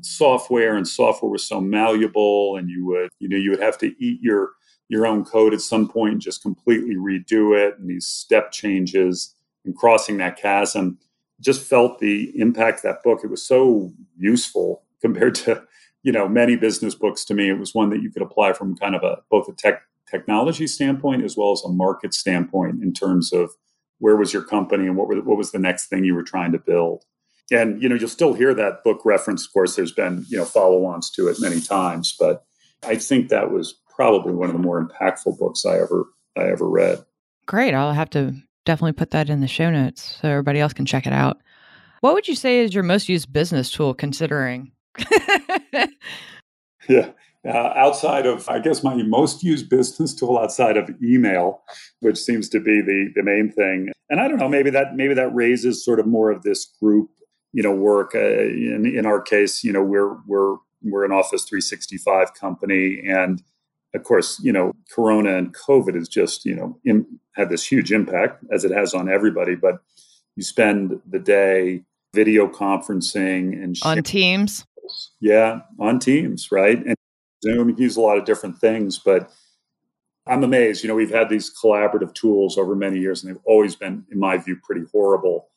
software 0.00 0.76
and 0.76 0.86
software 0.86 1.30
was 1.30 1.44
so 1.44 1.60
malleable 1.60 2.56
and 2.56 2.68
you 2.68 2.86
would, 2.86 3.10
you 3.18 3.28
know, 3.28 3.36
you 3.36 3.50
would 3.50 3.60
have 3.60 3.78
to 3.78 3.94
eat 4.04 4.20
your, 4.22 4.50
your 4.88 5.06
own 5.06 5.24
code 5.24 5.54
at 5.54 5.60
some 5.60 5.88
point 5.88 6.12
and 6.12 6.20
just 6.20 6.42
completely 6.42 6.96
redo 6.96 7.56
it 7.56 7.78
and 7.78 7.88
these 7.88 8.06
step 8.06 8.52
changes 8.52 9.34
and 9.64 9.76
crossing 9.76 10.16
that 10.16 10.36
chasm 10.36 10.98
just 11.40 11.62
felt 11.62 11.98
the 11.98 12.32
impact 12.38 12.82
that 12.82 13.02
book. 13.02 13.20
It 13.22 13.30
was 13.30 13.44
so 13.44 13.92
useful 14.16 14.84
compared 15.00 15.34
to 15.36 15.62
you 16.02 16.12
know 16.12 16.28
many 16.28 16.56
business 16.56 16.94
books 16.94 17.24
to 17.24 17.34
me 17.34 17.48
it 17.48 17.58
was 17.58 17.74
one 17.74 17.90
that 17.90 18.02
you 18.02 18.10
could 18.10 18.22
apply 18.22 18.52
from 18.52 18.76
kind 18.76 18.94
of 18.94 19.02
a 19.02 19.18
both 19.30 19.48
a 19.48 19.52
tech 19.52 19.82
technology 20.10 20.66
standpoint 20.66 21.24
as 21.24 21.36
well 21.36 21.52
as 21.52 21.62
a 21.64 21.68
market 21.68 22.12
standpoint 22.12 22.82
in 22.82 22.92
terms 22.92 23.32
of 23.32 23.50
where 23.98 24.16
was 24.16 24.32
your 24.32 24.42
company 24.42 24.86
and 24.86 24.96
what 24.96 25.08
were 25.08 25.16
what 25.22 25.38
was 25.38 25.52
the 25.52 25.58
next 25.58 25.86
thing 25.86 26.04
you 26.04 26.14
were 26.14 26.24
trying 26.24 26.52
to 26.52 26.58
build. 26.58 27.04
And 27.50 27.82
you 27.82 27.88
know 27.88 27.94
you'll 27.94 28.08
still 28.08 28.34
hear 28.34 28.54
that 28.54 28.84
book 28.84 29.04
reference 29.04 29.46
of 29.46 29.52
course 29.52 29.76
there's 29.76 29.92
been 29.92 30.24
you 30.28 30.38
know 30.38 30.44
follow-ons 30.44 31.10
to 31.12 31.28
it 31.28 31.38
many 31.40 31.60
times 31.60 32.14
but 32.18 32.44
i 32.84 32.96
think 32.96 33.28
that 33.28 33.50
was 33.50 33.74
probably 33.94 34.32
one 34.32 34.48
of 34.48 34.54
the 34.54 34.62
more 34.62 34.82
impactful 34.82 35.38
books 35.38 35.66
i 35.66 35.74
ever 35.74 36.06
i 36.38 36.44
ever 36.44 36.68
read. 36.68 37.04
Great 37.46 37.74
i'll 37.74 37.92
have 37.92 38.10
to 38.10 38.34
definitely 38.64 38.92
put 38.92 39.10
that 39.10 39.28
in 39.28 39.40
the 39.40 39.48
show 39.48 39.70
notes 39.70 40.18
so 40.20 40.28
everybody 40.28 40.60
else 40.60 40.72
can 40.72 40.86
check 40.86 41.06
it 41.06 41.12
out. 41.12 41.38
What 42.00 42.14
would 42.14 42.28
you 42.28 42.34
say 42.34 42.60
is 42.60 42.74
your 42.74 42.84
most 42.84 43.08
used 43.08 43.32
business 43.32 43.70
tool 43.70 43.92
considering 43.92 44.72
yeah. 46.88 47.10
Uh, 47.44 47.72
outside 47.74 48.24
of, 48.24 48.48
I 48.48 48.60
guess, 48.60 48.84
my 48.84 48.94
most 49.02 49.42
used 49.42 49.68
business 49.68 50.14
tool 50.14 50.38
outside 50.38 50.76
of 50.76 50.90
email, 51.02 51.62
which 52.00 52.16
seems 52.16 52.48
to 52.50 52.60
be 52.60 52.80
the 52.80 53.10
the 53.16 53.22
main 53.24 53.50
thing. 53.50 53.90
And 54.10 54.20
I 54.20 54.28
don't 54.28 54.38
know, 54.38 54.48
maybe 54.48 54.70
that 54.70 54.94
maybe 54.94 55.14
that 55.14 55.34
raises 55.34 55.84
sort 55.84 55.98
of 55.98 56.06
more 56.06 56.30
of 56.30 56.42
this 56.42 56.64
group, 56.80 57.10
you 57.52 57.62
know, 57.62 57.74
work. 57.74 58.14
Uh, 58.14 58.20
in 58.20 58.86
in 58.86 59.06
our 59.06 59.20
case, 59.20 59.64
you 59.64 59.72
know, 59.72 59.82
we're 59.82 60.18
we're 60.28 60.56
we're 60.82 61.04
an 61.04 61.10
Office 61.10 61.44
365 61.44 62.34
company, 62.34 63.02
and 63.04 63.42
of 63.92 64.04
course, 64.04 64.40
you 64.40 64.52
know, 64.52 64.72
Corona 64.94 65.36
and 65.36 65.52
COVID 65.52 65.96
has 65.96 66.08
just 66.08 66.44
you 66.44 66.54
know 66.54 66.78
Im- 66.84 67.18
had 67.32 67.50
this 67.50 67.66
huge 67.66 67.90
impact 67.90 68.44
as 68.52 68.64
it 68.64 68.70
has 68.70 68.94
on 68.94 69.08
everybody. 69.08 69.56
But 69.56 69.82
you 70.36 70.44
spend 70.44 71.00
the 71.10 71.18
day 71.18 71.82
video 72.14 72.46
conferencing 72.46 73.60
and 73.62 73.76
on 73.82 74.00
Teams 74.02 74.64
yeah, 75.20 75.60
on 75.78 75.98
Teams, 75.98 76.50
right? 76.50 76.78
And 76.78 76.96
Zoom, 77.44 77.70
you 77.70 77.76
use 77.78 77.96
a 77.96 78.00
lot 78.00 78.18
of 78.18 78.24
different 78.24 78.58
things, 78.58 78.98
but 78.98 79.30
I'm 80.26 80.44
amazed. 80.44 80.82
You 80.82 80.88
know, 80.88 80.94
we've 80.94 81.10
had 81.10 81.28
these 81.28 81.52
collaborative 81.52 82.14
tools 82.14 82.56
over 82.56 82.76
many 82.76 82.98
years, 83.00 83.22
and 83.22 83.34
they've 83.34 83.42
always 83.44 83.74
been, 83.74 84.04
in 84.10 84.18
my 84.18 84.38
view, 84.38 84.56
pretty 84.62 84.82
horrible. 84.92 85.48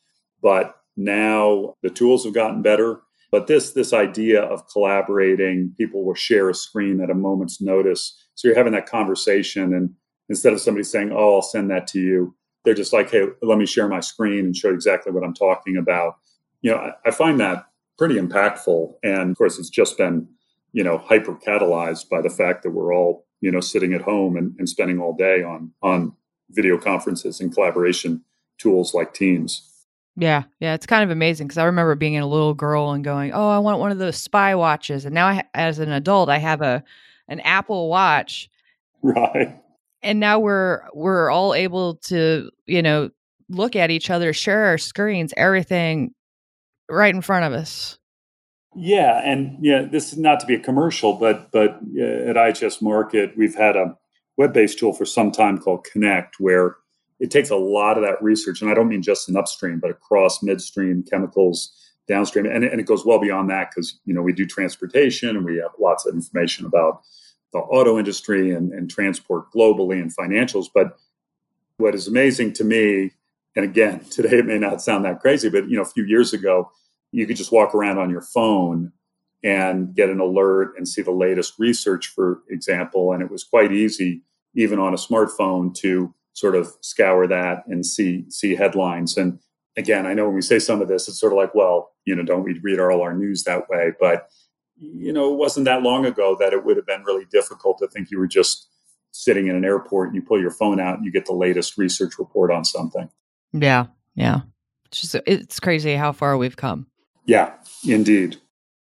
But 0.41 0.75
now 0.97 1.75
the 1.83 1.89
tools 1.89 2.23
have 2.25 2.33
gotten 2.33 2.61
better. 2.61 3.01
But 3.31 3.47
this 3.47 3.71
this 3.73 3.93
idea 3.93 4.41
of 4.41 4.67
collaborating, 4.71 5.73
people 5.77 6.05
will 6.05 6.15
share 6.15 6.49
a 6.49 6.53
screen 6.53 7.01
at 7.01 7.09
a 7.09 7.15
moment's 7.15 7.61
notice. 7.61 8.17
So 8.35 8.47
you're 8.47 8.57
having 8.57 8.73
that 8.73 8.89
conversation, 8.89 9.73
and 9.73 9.93
instead 10.29 10.53
of 10.53 10.61
somebody 10.61 10.83
saying, 10.83 11.11
"Oh, 11.11 11.35
I'll 11.35 11.41
send 11.41 11.69
that 11.69 11.87
to 11.87 11.99
you," 11.99 12.35
they're 12.63 12.73
just 12.73 12.93
like, 12.93 13.11
"Hey, 13.11 13.25
let 13.41 13.57
me 13.57 13.65
share 13.65 13.87
my 13.87 13.99
screen 13.99 14.45
and 14.45 14.55
show 14.55 14.69
you 14.69 14.75
exactly 14.75 15.11
what 15.11 15.23
I'm 15.23 15.33
talking 15.33 15.77
about." 15.77 16.15
You 16.61 16.71
know, 16.71 16.77
I, 16.77 16.91
I 17.05 17.11
find 17.11 17.39
that 17.39 17.65
pretty 17.97 18.15
impactful. 18.15 18.95
And 19.03 19.31
of 19.31 19.37
course, 19.37 19.57
it's 19.59 19.69
just 19.69 19.97
been, 19.97 20.27
you 20.73 20.83
know, 20.83 20.97
hyper 20.97 21.35
catalyzed 21.35 22.09
by 22.09 22.21
the 22.21 22.29
fact 22.29 22.63
that 22.63 22.71
we're 22.71 22.93
all, 22.93 23.25
you 23.41 23.51
know, 23.51 23.59
sitting 23.59 23.93
at 23.93 24.01
home 24.01 24.35
and, 24.37 24.55
and 24.57 24.67
spending 24.67 24.99
all 24.99 25.15
day 25.15 25.43
on 25.43 25.71
on 25.81 26.13
video 26.49 26.77
conferences 26.77 27.39
and 27.39 27.53
collaboration 27.53 28.23
tools 28.57 28.93
like 28.93 29.13
Teams. 29.13 29.71
Yeah, 30.17 30.43
yeah, 30.59 30.73
it's 30.73 30.85
kind 30.85 31.03
of 31.03 31.09
amazing 31.09 31.47
because 31.47 31.57
I 31.57 31.65
remember 31.65 31.93
being 31.95 32.17
a 32.17 32.25
little 32.25 32.53
girl 32.53 32.91
and 32.91 33.03
going, 33.03 33.33
"Oh, 33.33 33.49
I 33.49 33.59
want 33.59 33.79
one 33.79 33.91
of 33.91 33.97
those 33.97 34.15
spy 34.15 34.55
watches," 34.55 35.03
and 35.03 35.13
now, 35.13 35.27
I, 35.27 35.43
as 35.53 35.79
an 35.79 35.91
adult, 35.91 36.29
I 36.29 36.37
have 36.37 36.61
a 36.61 36.83
an 37.27 37.41
Apple 37.41 37.89
Watch, 37.89 38.49
right? 39.01 39.59
And 40.01 40.19
now 40.21 40.39
we're 40.39 40.83
we're 40.93 41.29
all 41.29 41.53
able 41.53 41.95
to, 42.05 42.49
you 42.65 42.81
know, 42.81 43.09
look 43.49 43.75
at 43.75 43.91
each 43.91 44.09
other, 44.09 44.31
share 44.31 44.65
our 44.65 44.77
screens, 44.77 45.33
everything 45.35 46.13
right 46.89 47.13
in 47.13 47.21
front 47.21 47.45
of 47.45 47.53
us. 47.59 47.97
Yeah, 48.75 49.21
and 49.23 49.57
yeah, 49.61 49.83
this 49.83 50.11
is 50.11 50.19
not 50.19 50.39
to 50.41 50.45
be 50.45 50.55
a 50.55 50.59
commercial, 50.59 51.13
but 51.13 51.51
but 51.51 51.79
uh, 51.97 52.29
at 52.29 52.35
IHS 52.35 52.81
Markit, 52.81 53.35
we've 53.37 53.55
had 53.55 53.77
a 53.77 53.97
web-based 54.37 54.77
tool 54.77 54.91
for 54.91 55.05
some 55.05 55.31
time 55.31 55.57
called 55.57 55.85
Connect, 55.85 56.35
where 56.39 56.75
it 57.19 57.31
takes 57.31 57.49
a 57.49 57.55
lot 57.55 57.97
of 57.97 58.03
that 58.03 58.21
research, 58.21 58.61
and 58.61 58.69
I 58.69 58.73
don't 58.73 58.89
mean 58.89 59.01
just 59.01 59.29
in 59.29 59.37
upstream, 59.37 59.79
but 59.79 59.91
across 59.91 60.43
midstream, 60.43 61.03
chemicals, 61.09 61.71
downstream, 62.07 62.45
and, 62.45 62.65
and 62.65 62.81
it 62.81 62.85
goes 62.85 63.05
well 63.05 63.19
beyond 63.19 63.49
that 63.49 63.69
because 63.69 63.97
you 64.05 64.13
know 64.13 64.21
we 64.21 64.33
do 64.33 64.45
transportation 64.45 65.29
and 65.29 65.45
we 65.45 65.55
have 65.57 65.71
lots 65.79 66.05
of 66.05 66.13
information 66.13 66.65
about 66.65 67.01
the 67.53 67.59
auto 67.59 67.97
industry 67.97 68.51
and, 68.51 68.73
and 68.73 68.89
transport 68.89 69.45
globally 69.55 70.01
and 70.01 70.13
financials, 70.13 70.65
but 70.73 70.97
what 71.77 71.95
is 71.95 72.07
amazing 72.07 72.51
to 72.53 72.65
me, 72.65 73.11
and 73.55 73.65
again, 73.65 73.99
today 74.09 74.39
it 74.39 74.45
may 74.45 74.59
not 74.59 74.81
sound 74.81 75.05
that 75.05 75.19
crazy, 75.19 75.49
but 75.49 75.69
you 75.69 75.75
know, 75.75 75.83
a 75.83 75.85
few 75.85 76.03
years 76.03 76.33
ago, 76.33 76.71
you 77.11 77.25
could 77.25 77.37
just 77.37 77.51
walk 77.51 77.73
around 77.73 77.97
on 77.97 78.09
your 78.09 78.21
phone 78.21 78.91
and 79.43 79.95
get 79.95 80.09
an 80.09 80.19
alert 80.19 80.73
and 80.77 80.87
see 80.87 81.01
the 81.01 81.11
latest 81.11 81.53
research, 81.59 82.07
for 82.07 82.41
example. 82.49 83.13
And 83.13 83.21
it 83.21 83.29
was 83.29 83.43
quite 83.43 83.71
easy, 83.71 84.23
even 84.55 84.79
on 84.79 84.93
a 84.93 84.97
smartphone, 84.97 85.73
to 85.75 86.13
sort 86.33 86.55
of 86.55 86.73
scour 86.81 87.27
that 87.27 87.63
and 87.67 87.85
see 87.85 88.25
see 88.29 88.55
headlines. 88.55 89.17
And 89.17 89.39
again, 89.77 90.05
I 90.05 90.13
know 90.13 90.25
when 90.25 90.35
we 90.35 90.41
say 90.41 90.59
some 90.59 90.81
of 90.81 90.87
this, 90.87 91.07
it's 91.07 91.19
sort 91.19 91.31
of 91.31 91.37
like, 91.37 91.53
well, 91.55 91.91
you 92.05 92.15
know, 92.15 92.23
don't 92.23 92.43
we 92.43 92.59
read 92.61 92.79
all 92.79 93.01
our 93.01 93.15
news 93.15 93.43
that 93.43 93.69
way? 93.69 93.93
But 93.99 94.27
you 94.77 95.13
know, 95.13 95.31
it 95.31 95.37
wasn't 95.37 95.65
that 95.65 95.83
long 95.83 96.05
ago 96.05 96.35
that 96.39 96.51
it 96.51 96.65
would 96.65 96.75
have 96.75 96.85
been 96.85 97.03
really 97.03 97.25
difficult 97.31 97.77
to 97.77 97.87
think 97.87 98.11
you 98.11 98.19
were 98.19 98.27
just 98.27 98.67
sitting 99.11 99.47
in 99.47 99.55
an 99.55 99.63
airport 99.63 100.09
and 100.09 100.15
you 100.15 100.21
pull 100.21 100.39
your 100.39 100.51
phone 100.51 100.79
out 100.79 100.97
and 100.97 101.05
you 101.05 101.11
get 101.11 101.25
the 101.25 101.33
latest 101.33 101.77
research 101.77 102.19
report 102.19 102.51
on 102.51 102.65
something. 102.65 103.09
Yeah, 103.61 103.87
yeah. 104.15 104.41
It's 104.85 105.01
just 105.01 105.15
it's 105.25 105.59
crazy 105.59 105.95
how 105.95 106.11
far 106.11 106.37
we've 106.37 106.57
come. 106.57 106.87
Yeah, 107.25 107.53
indeed. 107.87 108.37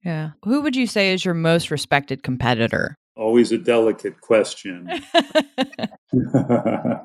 Yeah. 0.04 0.30
Who 0.44 0.60
would 0.62 0.76
you 0.76 0.86
say 0.86 1.12
is 1.14 1.24
your 1.24 1.34
most 1.34 1.70
respected 1.70 2.22
competitor? 2.22 2.96
Always 3.16 3.52
a 3.52 3.58
delicate 3.58 4.20
question. 4.20 4.88
yeah, 6.12 7.02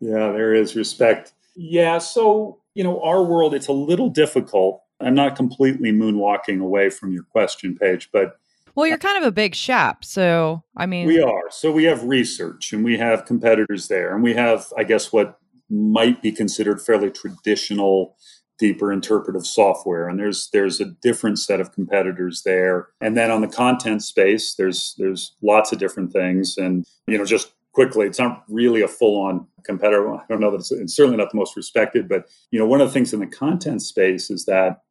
there 0.00 0.54
is 0.54 0.76
respect. 0.76 1.32
Yeah, 1.54 1.98
so, 1.98 2.58
you 2.74 2.84
know, 2.84 3.00
our 3.02 3.22
world, 3.22 3.54
it's 3.54 3.68
a 3.68 3.72
little 3.72 4.10
difficult. 4.10 4.82
I'm 5.00 5.14
not 5.14 5.36
completely 5.36 5.92
moonwalking 5.92 6.60
away 6.60 6.90
from 6.90 7.12
your 7.12 7.24
question, 7.24 7.76
Paige, 7.76 8.10
but. 8.12 8.38
Well, 8.74 8.86
you're 8.86 8.98
kind 8.98 9.18
of 9.18 9.24
a 9.24 9.32
big 9.32 9.54
shop. 9.54 10.04
So, 10.04 10.62
I 10.76 10.86
mean. 10.86 11.06
We 11.06 11.20
are. 11.20 11.50
So, 11.50 11.70
we 11.70 11.84
have 11.84 12.04
research 12.04 12.72
and 12.72 12.84
we 12.84 12.98
have 12.98 13.24
competitors 13.26 13.88
there. 13.88 14.14
And 14.14 14.22
we 14.22 14.34
have, 14.34 14.72
I 14.76 14.84
guess, 14.84 15.12
what 15.12 15.38
might 15.70 16.22
be 16.22 16.32
considered 16.32 16.80
fairly 16.80 17.10
traditional 17.10 18.16
deeper 18.62 18.92
interpretive 18.92 19.44
software. 19.44 20.08
And 20.08 20.18
there's 20.18 20.48
there's 20.52 20.80
a 20.80 20.84
different 20.84 21.40
set 21.40 21.60
of 21.60 21.72
competitors 21.72 22.42
there. 22.44 22.88
And 23.00 23.16
then 23.16 23.30
on 23.30 23.40
the 23.40 23.48
content 23.48 24.04
space 24.04 24.54
there's 24.54 24.94
there's 24.98 25.34
lots 25.42 25.72
of 25.72 25.80
different 25.80 26.12
things. 26.12 26.56
And 26.56 26.86
you 27.08 27.18
know 27.18 27.24
just 27.24 27.52
quickly 27.72 28.06
it's 28.06 28.20
not 28.20 28.44
really 28.48 28.82
a 28.82 28.88
full-on 28.88 29.46
competitor. 29.64 30.14
I 30.14 30.20
don't 30.28 30.40
know 30.40 30.52
that 30.52 30.60
it's, 30.60 30.70
it's 30.70 30.94
certainly 30.94 31.16
not 31.16 31.30
the 31.32 31.38
most 31.38 31.56
respected 31.56 32.08
but 32.08 32.28
you 32.52 32.58
know 32.58 32.66
one 32.66 32.80
of 32.80 32.86
the 32.86 32.92
things 32.92 33.12
in 33.12 33.20
the 33.20 33.26
content 33.26 33.82
space 33.82 34.30
is 34.30 34.44
that 34.44 34.82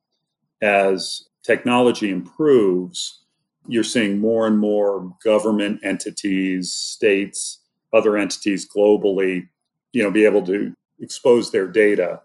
as 0.62 1.28
technology 1.44 2.10
improves 2.12 3.24
you're 3.68 3.84
seeing 3.84 4.20
more 4.20 4.48
and 4.48 4.60
more 4.60 5.16
government 5.24 5.80
entities 5.84 6.74
states 6.74 7.60
other 7.94 8.18
entities 8.18 8.68
globally 8.68 9.48
you 9.94 10.04
know 10.04 10.12
be 10.12 10.26
able 10.26 10.46
to 10.46 10.74
expose 11.00 11.52
their 11.52 11.68
data 11.68 12.22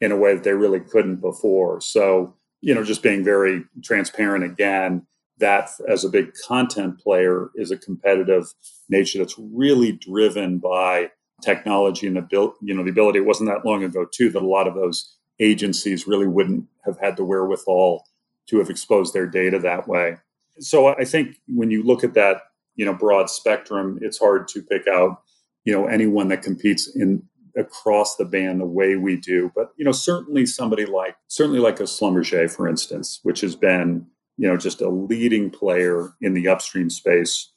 in 0.00 0.12
a 0.12 0.16
way 0.16 0.34
that 0.34 0.44
they 0.44 0.52
really 0.52 0.80
couldn't 0.80 1.16
before. 1.16 1.80
So, 1.80 2.34
you 2.60 2.74
know, 2.74 2.84
just 2.84 3.02
being 3.02 3.24
very 3.24 3.64
transparent 3.82 4.44
again, 4.44 5.06
that 5.38 5.70
as 5.88 6.04
a 6.04 6.08
big 6.08 6.32
content 6.46 6.98
player 6.98 7.50
is 7.54 7.70
a 7.70 7.76
competitive 7.76 8.52
nature 8.88 9.18
that's 9.18 9.38
really 9.38 9.92
driven 9.92 10.58
by 10.58 11.10
technology 11.42 12.06
and 12.06 12.16
the 12.16 12.52
you 12.62 12.72
know 12.72 12.84
the 12.84 12.90
ability 12.90 13.18
it 13.18 13.26
wasn't 13.26 13.48
that 13.48 13.66
long 13.66 13.82
ago 13.82 14.06
too 14.10 14.30
that 14.30 14.40
a 14.40 14.46
lot 14.46 14.68
of 14.68 14.74
those 14.74 15.16
agencies 15.40 16.06
really 16.06 16.28
wouldn't 16.28 16.64
have 16.84 16.96
had 17.00 17.16
the 17.16 17.24
wherewithal 17.24 18.06
to 18.46 18.58
have 18.58 18.70
exposed 18.70 19.12
their 19.12 19.26
data 19.26 19.58
that 19.58 19.86
way 19.88 20.16
so 20.60 20.86
i 20.86 21.04
think 21.04 21.36
when 21.48 21.70
you 21.72 21.82
look 21.82 22.04
at 22.04 22.14
that 22.14 22.42
you 22.76 22.84
know 22.86 22.94
broad 22.94 23.28
spectrum 23.28 23.98
it's 24.00 24.18
hard 24.18 24.46
to 24.46 24.62
pick 24.62 24.86
out 24.86 25.22
you 25.64 25.72
know 25.72 25.86
anyone 25.86 26.28
that 26.28 26.42
competes 26.42 26.94
in 26.94 27.22
across 27.56 28.16
the 28.16 28.24
band 28.24 28.60
the 28.60 28.66
way 28.66 28.96
we 28.96 29.16
do. 29.16 29.50
But 29.54 29.72
you 29.76 29.84
know, 29.84 29.92
certainly 29.92 30.46
somebody 30.46 30.86
like 30.86 31.16
certainly 31.28 31.60
like 31.60 31.80
a 31.80 31.84
Schlumberger, 31.84 32.50
for 32.50 32.68
instance, 32.68 33.20
which 33.22 33.40
has 33.40 33.56
been 33.56 34.06
you 34.36 34.48
know 34.48 34.56
just 34.56 34.80
a 34.80 34.88
leading 34.88 35.50
player 35.50 36.14
in 36.20 36.34
the 36.34 36.48
upstream 36.48 36.90
space 36.90 37.50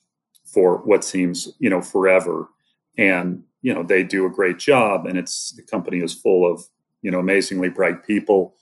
for 0.46 0.78
what 0.78 1.04
seems 1.04 1.54
you 1.60 1.70
know 1.70 1.82
forever, 1.82 2.48
and 2.98 3.44
you 3.62 3.74
know 3.74 3.84
they 3.84 4.04
do 4.04 4.26
a 4.26 4.32
great 4.32 4.60
job, 4.60 5.06
and 5.06 5.18
it's 5.18 5.52
the 5.56 5.64
company 5.64 6.00
is 6.00 6.14
full 6.14 6.52
of 6.52 6.64
you 7.02 7.12
know 7.12 7.20
amazingly 7.20 7.70
bright 7.70 8.06
people. 8.06 8.56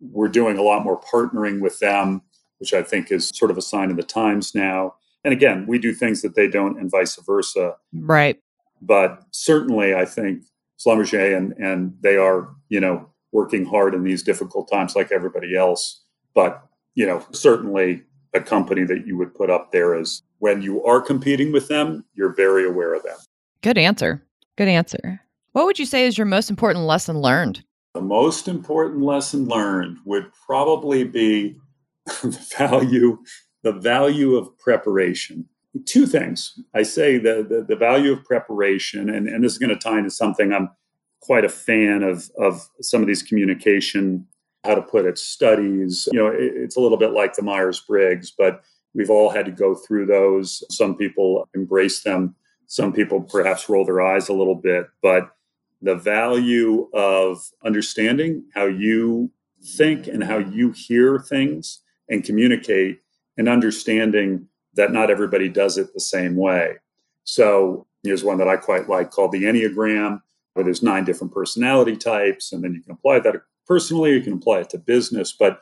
We're 0.00 0.28
doing 0.28 0.58
a 0.58 0.62
lot 0.62 0.84
more 0.84 1.00
partnering 1.00 1.60
with 1.60 1.78
them, 1.78 2.22
which 2.58 2.74
I 2.74 2.82
think 2.82 3.12
is 3.12 3.28
sort 3.28 3.50
of 3.50 3.58
a 3.58 3.62
sign 3.62 3.90
of 3.90 3.96
the 3.96 4.02
times 4.02 4.54
now. 4.54 4.94
And 5.24 5.32
again, 5.32 5.66
we 5.66 5.78
do 5.78 5.92
things 5.92 6.22
that 6.22 6.34
they 6.34 6.48
don't, 6.48 6.78
and 6.78 6.90
vice 6.90 7.16
versa. 7.16 7.76
Right. 7.92 8.40
But 8.80 9.22
certainly, 9.30 9.94
I 9.94 10.04
think 10.04 10.42
Schlumberger, 10.78 11.36
and 11.36 11.52
and 11.52 11.96
they 12.00 12.16
are 12.16 12.48
you 12.68 12.80
know 12.80 13.08
working 13.32 13.64
hard 13.64 13.94
in 13.94 14.04
these 14.04 14.22
difficult 14.22 14.70
times 14.70 14.94
like 14.94 15.12
everybody 15.12 15.56
else. 15.56 16.02
But 16.34 16.62
you 16.94 17.06
know 17.06 17.24
certainly 17.32 18.02
a 18.34 18.40
company 18.40 18.84
that 18.84 19.06
you 19.06 19.16
would 19.16 19.34
put 19.34 19.50
up 19.50 19.72
there 19.72 19.98
is 19.98 20.22
when 20.38 20.62
you 20.62 20.84
are 20.84 21.00
competing 21.00 21.52
with 21.52 21.68
them, 21.68 22.04
you're 22.14 22.34
very 22.34 22.66
aware 22.66 22.94
of 22.94 23.02
them. 23.02 23.16
Good 23.62 23.78
answer. 23.78 24.22
Good 24.56 24.68
answer. 24.68 25.20
What 25.52 25.64
would 25.64 25.78
you 25.78 25.86
say 25.86 26.06
is 26.06 26.18
your 26.18 26.26
most 26.26 26.50
important 26.50 26.84
lesson 26.84 27.20
learned? 27.20 27.64
The 27.94 28.02
most 28.02 28.46
important 28.46 29.02
lesson 29.02 29.46
learned 29.46 29.96
would 30.04 30.30
probably 30.46 31.04
be 31.04 31.56
the 32.22 32.46
value 32.58 33.18
the 33.62 33.72
value 33.72 34.36
of 34.36 34.56
preparation 34.58 35.48
two 35.84 36.06
things. 36.06 36.58
I 36.74 36.82
say 36.82 37.18
the, 37.18 37.46
the, 37.48 37.64
the 37.68 37.76
value 37.76 38.12
of 38.12 38.24
preparation, 38.24 39.10
and, 39.10 39.28
and 39.28 39.42
this 39.42 39.52
is 39.52 39.58
going 39.58 39.70
to 39.70 39.76
tie 39.76 39.98
into 39.98 40.10
something 40.10 40.52
I'm 40.52 40.70
quite 41.20 41.44
a 41.44 41.48
fan 41.48 42.02
of 42.02 42.30
of 42.38 42.68
some 42.80 43.00
of 43.02 43.08
these 43.08 43.22
communication, 43.22 44.26
how 44.64 44.74
to 44.74 44.82
put 44.82 45.06
it, 45.06 45.18
studies. 45.18 46.08
You 46.12 46.18
know, 46.18 46.28
it, 46.28 46.52
it's 46.54 46.76
a 46.76 46.80
little 46.80 46.98
bit 46.98 47.12
like 47.12 47.34
the 47.34 47.42
Myers 47.42 47.80
Briggs, 47.80 48.30
but 48.30 48.62
we've 48.94 49.10
all 49.10 49.30
had 49.30 49.46
to 49.46 49.52
go 49.52 49.74
through 49.74 50.06
those. 50.06 50.62
Some 50.70 50.96
people 50.96 51.48
embrace 51.54 52.02
them, 52.02 52.34
some 52.66 52.92
people 52.92 53.20
perhaps 53.20 53.68
roll 53.68 53.84
their 53.84 54.02
eyes 54.02 54.28
a 54.28 54.34
little 54.34 54.54
bit, 54.54 54.86
but 55.02 55.30
the 55.82 55.94
value 55.94 56.88
of 56.94 57.50
understanding 57.64 58.44
how 58.54 58.64
you 58.64 59.30
think 59.62 60.06
and 60.06 60.24
how 60.24 60.38
you 60.38 60.72
hear 60.72 61.18
things 61.18 61.80
and 62.08 62.24
communicate 62.24 63.00
and 63.36 63.48
understanding 63.48 64.48
that 64.76 64.92
not 64.92 65.10
everybody 65.10 65.48
does 65.48 65.78
it 65.78 65.92
the 65.92 66.00
same 66.00 66.36
way. 66.36 66.76
So 67.24 67.86
here's 68.02 68.24
one 68.24 68.38
that 68.38 68.48
I 68.48 68.56
quite 68.56 68.88
like 68.88 69.10
called 69.10 69.32
the 69.32 69.44
Enneagram, 69.44 70.20
where 70.54 70.64
there's 70.64 70.82
nine 70.82 71.04
different 71.04 71.32
personality 71.32 71.96
types, 71.96 72.52
and 72.52 72.62
then 72.62 72.74
you 72.74 72.82
can 72.82 72.92
apply 72.92 73.20
that 73.20 73.36
personally, 73.66 74.12
you 74.12 74.22
can 74.22 74.34
apply 74.34 74.60
it 74.60 74.70
to 74.70 74.78
business. 74.78 75.32
But 75.32 75.60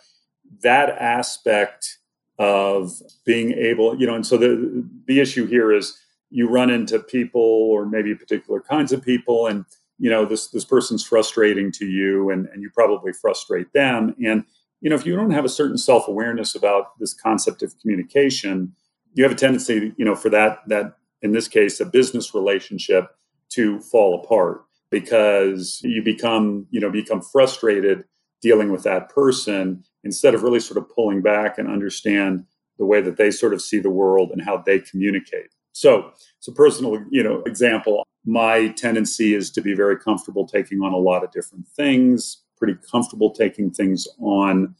that 0.62 0.90
aspect 0.90 1.98
of 2.38 2.92
being 3.24 3.52
able, 3.52 3.98
you 3.98 4.06
know, 4.06 4.14
and 4.14 4.26
so 4.26 4.36
the 4.36 4.84
the 5.06 5.20
issue 5.20 5.46
here 5.46 5.72
is 5.72 5.98
you 6.30 6.48
run 6.48 6.68
into 6.68 6.98
people 6.98 7.40
or 7.40 7.86
maybe 7.86 8.14
particular 8.14 8.60
kinds 8.60 8.92
of 8.92 9.04
people 9.04 9.46
and 9.46 9.64
you 9.98 10.10
know 10.10 10.24
this 10.24 10.48
this 10.48 10.64
person's 10.64 11.04
frustrating 11.04 11.70
to 11.70 11.86
you 11.86 12.30
and, 12.30 12.46
and 12.48 12.60
you 12.60 12.70
probably 12.74 13.12
frustrate 13.12 13.72
them 13.72 14.14
and 14.24 14.44
you 14.80 14.90
know 14.90 14.96
if 14.96 15.06
you 15.06 15.14
don't 15.14 15.30
have 15.30 15.44
a 15.44 15.48
certain 15.48 15.78
self-awareness 15.78 16.56
about 16.56 16.98
this 16.98 17.14
concept 17.14 17.62
of 17.62 17.78
communication 17.80 18.74
you 19.14 19.24
have 19.24 19.32
a 19.32 19.36
tendency, 19.36 19.92
you 19.96 20.04
know, 20.04 20.14
for 20.14 20.28
that 20.30 20.60
that 20.68 20.96
in 21.22 21.32
this 21.32 21.48
case 21.48 21.80
a 21.80 21.86
business 21.86 22.34
relationship 22.34 23.06
to 23.50 23.80
fall 23.80 24.20
apart 24.22 24.64
because 24.90 25.80
you 25.82 26.02
become, 26.02 26.66
you 26.70 26.80
know, 26.80 26.90
become 26.90 27.20
frustrated 27.20 28.04
dealing 28.42 28.70
with 28.70 28.82
that 28.82 29.08
person 29.08 29.82
instead 30.04 30.34
of 30.34 30.42
really 30.42 30.60
sort 30.60 30.76
of 30.76 30.88
pulling 30.94 31.22
back 31.22 31.58
and 31.58 31.68
understand 31.68 32.44
the 32.78 32.84
way 32.84 33.00
that 33.00 33.16
they 33.16 33.30
sort 33.30 33.54
of 33.54 33.62
see 33.62 33.78
the 33.78 33.90
world 33.90 34.30
and 34.30 34.42
how 34.42 34.58
they 34.58 34.78
communicate. 34.78 35.54
So, 35.72 36.10
it's 36.38 36.46
a 36.46 36.52
personal, 36.52 37.02
you 37.10 37.22
know, 37.22 37.42
example. 37.46 38.06
My 38.26 38.68
tendency 38.68 39.34
is 39.34 39.50
to 39.52 39.60
be 39.60 39.74
very 39.74 39.98
comfortable 39.98 40.46
taking 40.46 40.82
on 40.82 40.92
a 40.92 40.98
lot 40.98 41.24
of 41.24 41.32
different 41.32 41.66
things, 41.68 42.42
pretty 42.56 42.74
comfortable 42.90 43.30
taking 43.30 43.70
things 43.70 44.06
on 44.20 44.74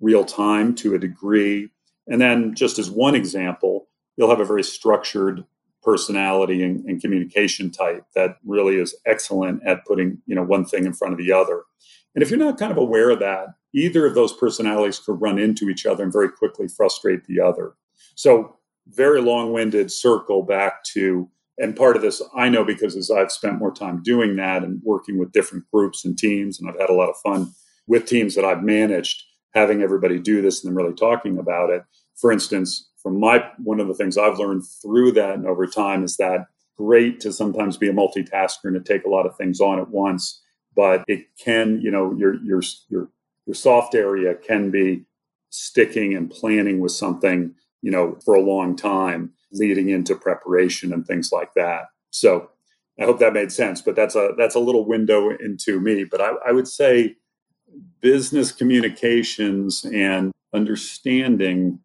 real 0.00 0.24
time 0.24 0.74
to 0.76 0.94
a 0.94 0.98
degree. 0.98 1.70
And 2.08 2.20
then, 2.20 2.54
just 2.54 2.78
as 2.78 2.90
one 2.90 3.14
example, 3.14 3.88
you'll 4.16 4.30
have 4.30 4.40
a 4.40 4.44
very 4.44 4.64
structured 4.64 5.44
personality 5.82 6.62
and, 6.62 6.84
and, 6.86 7.00
communication 7.00 7.70
type 7.70 8.04
that 8.14 8.38
really 8.44 8.76
is 8.76 8.96
excellent 9.06 9.62
at 9.64 9.84
putting 9.86 10.18
you 10.26 10.34
know 10.34 10.42
one 10.42 10.64
thing 10.64 10.84
in 10.84 10.92
front 10.92 11.14
of 11.14 11.18
the 11.18 11.32
other. 11.32 11.62
And 12.14 12.22
if 12.22 12.30
you're 12.30 12.38
not 12.38 12.58
kind 12.58 12.72
of 12.72 12.78
aware 12.78 13.10
of 13.10 13.20
that, 13.20 13.48
either 13.74 14.04
of 14.06 14.14
those 14.14 14.32
personalities 14.32 14.98
could 14.98 15.20
run 15.20 15.38
into 15.38 15.68
each 15.68 15.86
other 15.86 16.02
and 16.02 16.12
very 16.12 16.30
quickly 16.30 16.66
frustrate 16.66 17.24
the 17.24 17.40
other. 17.40 17.74
So, 18.16 18.56
very 18.88 19.20
long-winded 19.20 19.92
circle 19.92 20.42
back 20.42 20.82
to 20.94 21.28
and 21.58 21.76
part 21.76 21.96
of 21.96 22.02
this 22.02 22.22
I 22.36 22.48
know 22.48 22.64
because 22.64 22.96
as 22.96 23.10
I've 23.10 23.32
spent 23.32 23.58
more 23.58 23.72
time 23.72 24.02
doing 24.02 24.36
that 24.36 24.62
and 24.62 24.80
working 24.82 25.18
with 25.18 25.32
different 25.32 25.64
groups 25.72 26.04
and 26.04 26.16
teams, 26.16 26.58
and 26.58 26.68
I've 26.68 26.80
had 26.80 26.90
a 26.90 26.94
lot 26.94 27.10
of 27.10 27.16
fun 27.18 27.52
with 27.86 28.06
teams 28.06 28.34
that 28.34 28.44
I've 28.44 28.62
managed 28.62 29.24
having 29.54 29.82
everybody 29.82 30.18
do 30.18 30.42
this 30.42 30.62
and 30.62 30.70
then 30.70 30.76
really 30.76 30.94
talking 30.94 31.38
about 31.38 31.70
it. 31.70 31.82
For 32.16 32.32
instance, 32.32 32.88
from 33.02 33.20
my 33.20 33.44
one 33.62 33.80
of 33.80 33.88
the 33.88 33.94
things 33.94 34.18
I've 34.18 34.38
learned 34.38 34.64
through 34.82 35.12
that 35.12 35.34
and 35.34 35.46
over 35.46 35.66
time 35.66 36.04
is 36.04 36.16
that 36.16 36.46
great 36.76 37.20
to 37.20 37.32
sometimes 37.32 37.76
be 37.76 37.88
a 37.88 37.92
multitasker 37.92 38.64
and 38.64 38.74
to 38.74 38.80
take 38.80 39.04
a 39.04 39.10
lot 39.10 39.26
of 39.26 39.36
things 39.36 39.60
on 39.60 39.78
at 39.78 39.90
once, 39.90 40.40
but 40.76 41.02
it 41.08 41.26
can, 41.38 41.80
you 41.80 41.90
know, 41.90 42.14
your 42.16 42.34
your 42.42 42.62
your 42.88 43.08
your 43.46 43.54
soft 43.54 43.94
area 43.94 44.34
can 44.34 44.70
be 44.70 45.04
sticking 45.50 46.14
and 46.14 46.30
planning 46.30 46.80
with 46.80 46.92
something, 46.92 47.54
you 47.82 47.90
know, 47.90 48.18
for 48.24 48.34
a 48.34 48.42
long 48.42 48.76
time, 48.76 49.32
leading 49.52 49.88
into 49.88 50.14
preparation 50.14 50.92
and 50.92 51.06
things 51.06 51.30
like 51.32 51.54
that. 51.54 51.86
So 52.10 52.50
I 53.00 53.04
hope 53.04 53.18
that 53.20 53.32
made 53.32 53.52
sense, 53.52 53.80
but 53.80 53.96
that's 53.96 54.14
a 54.14 54.34
that's 54.36 54.54
a 54.54 54.60
little 54.60 54.86
window 54.86 55.30
into 55.30 55.80
me. 55.80 56.04
But 56.04 56.20
I, 56.20 56.32
I 56.46 56.52
would 56.52 56.68
say 56.68 57.16
business 58.00 58.52
communications 58.52 59.84
and 59.84 60.32
understanding 60.54 61.80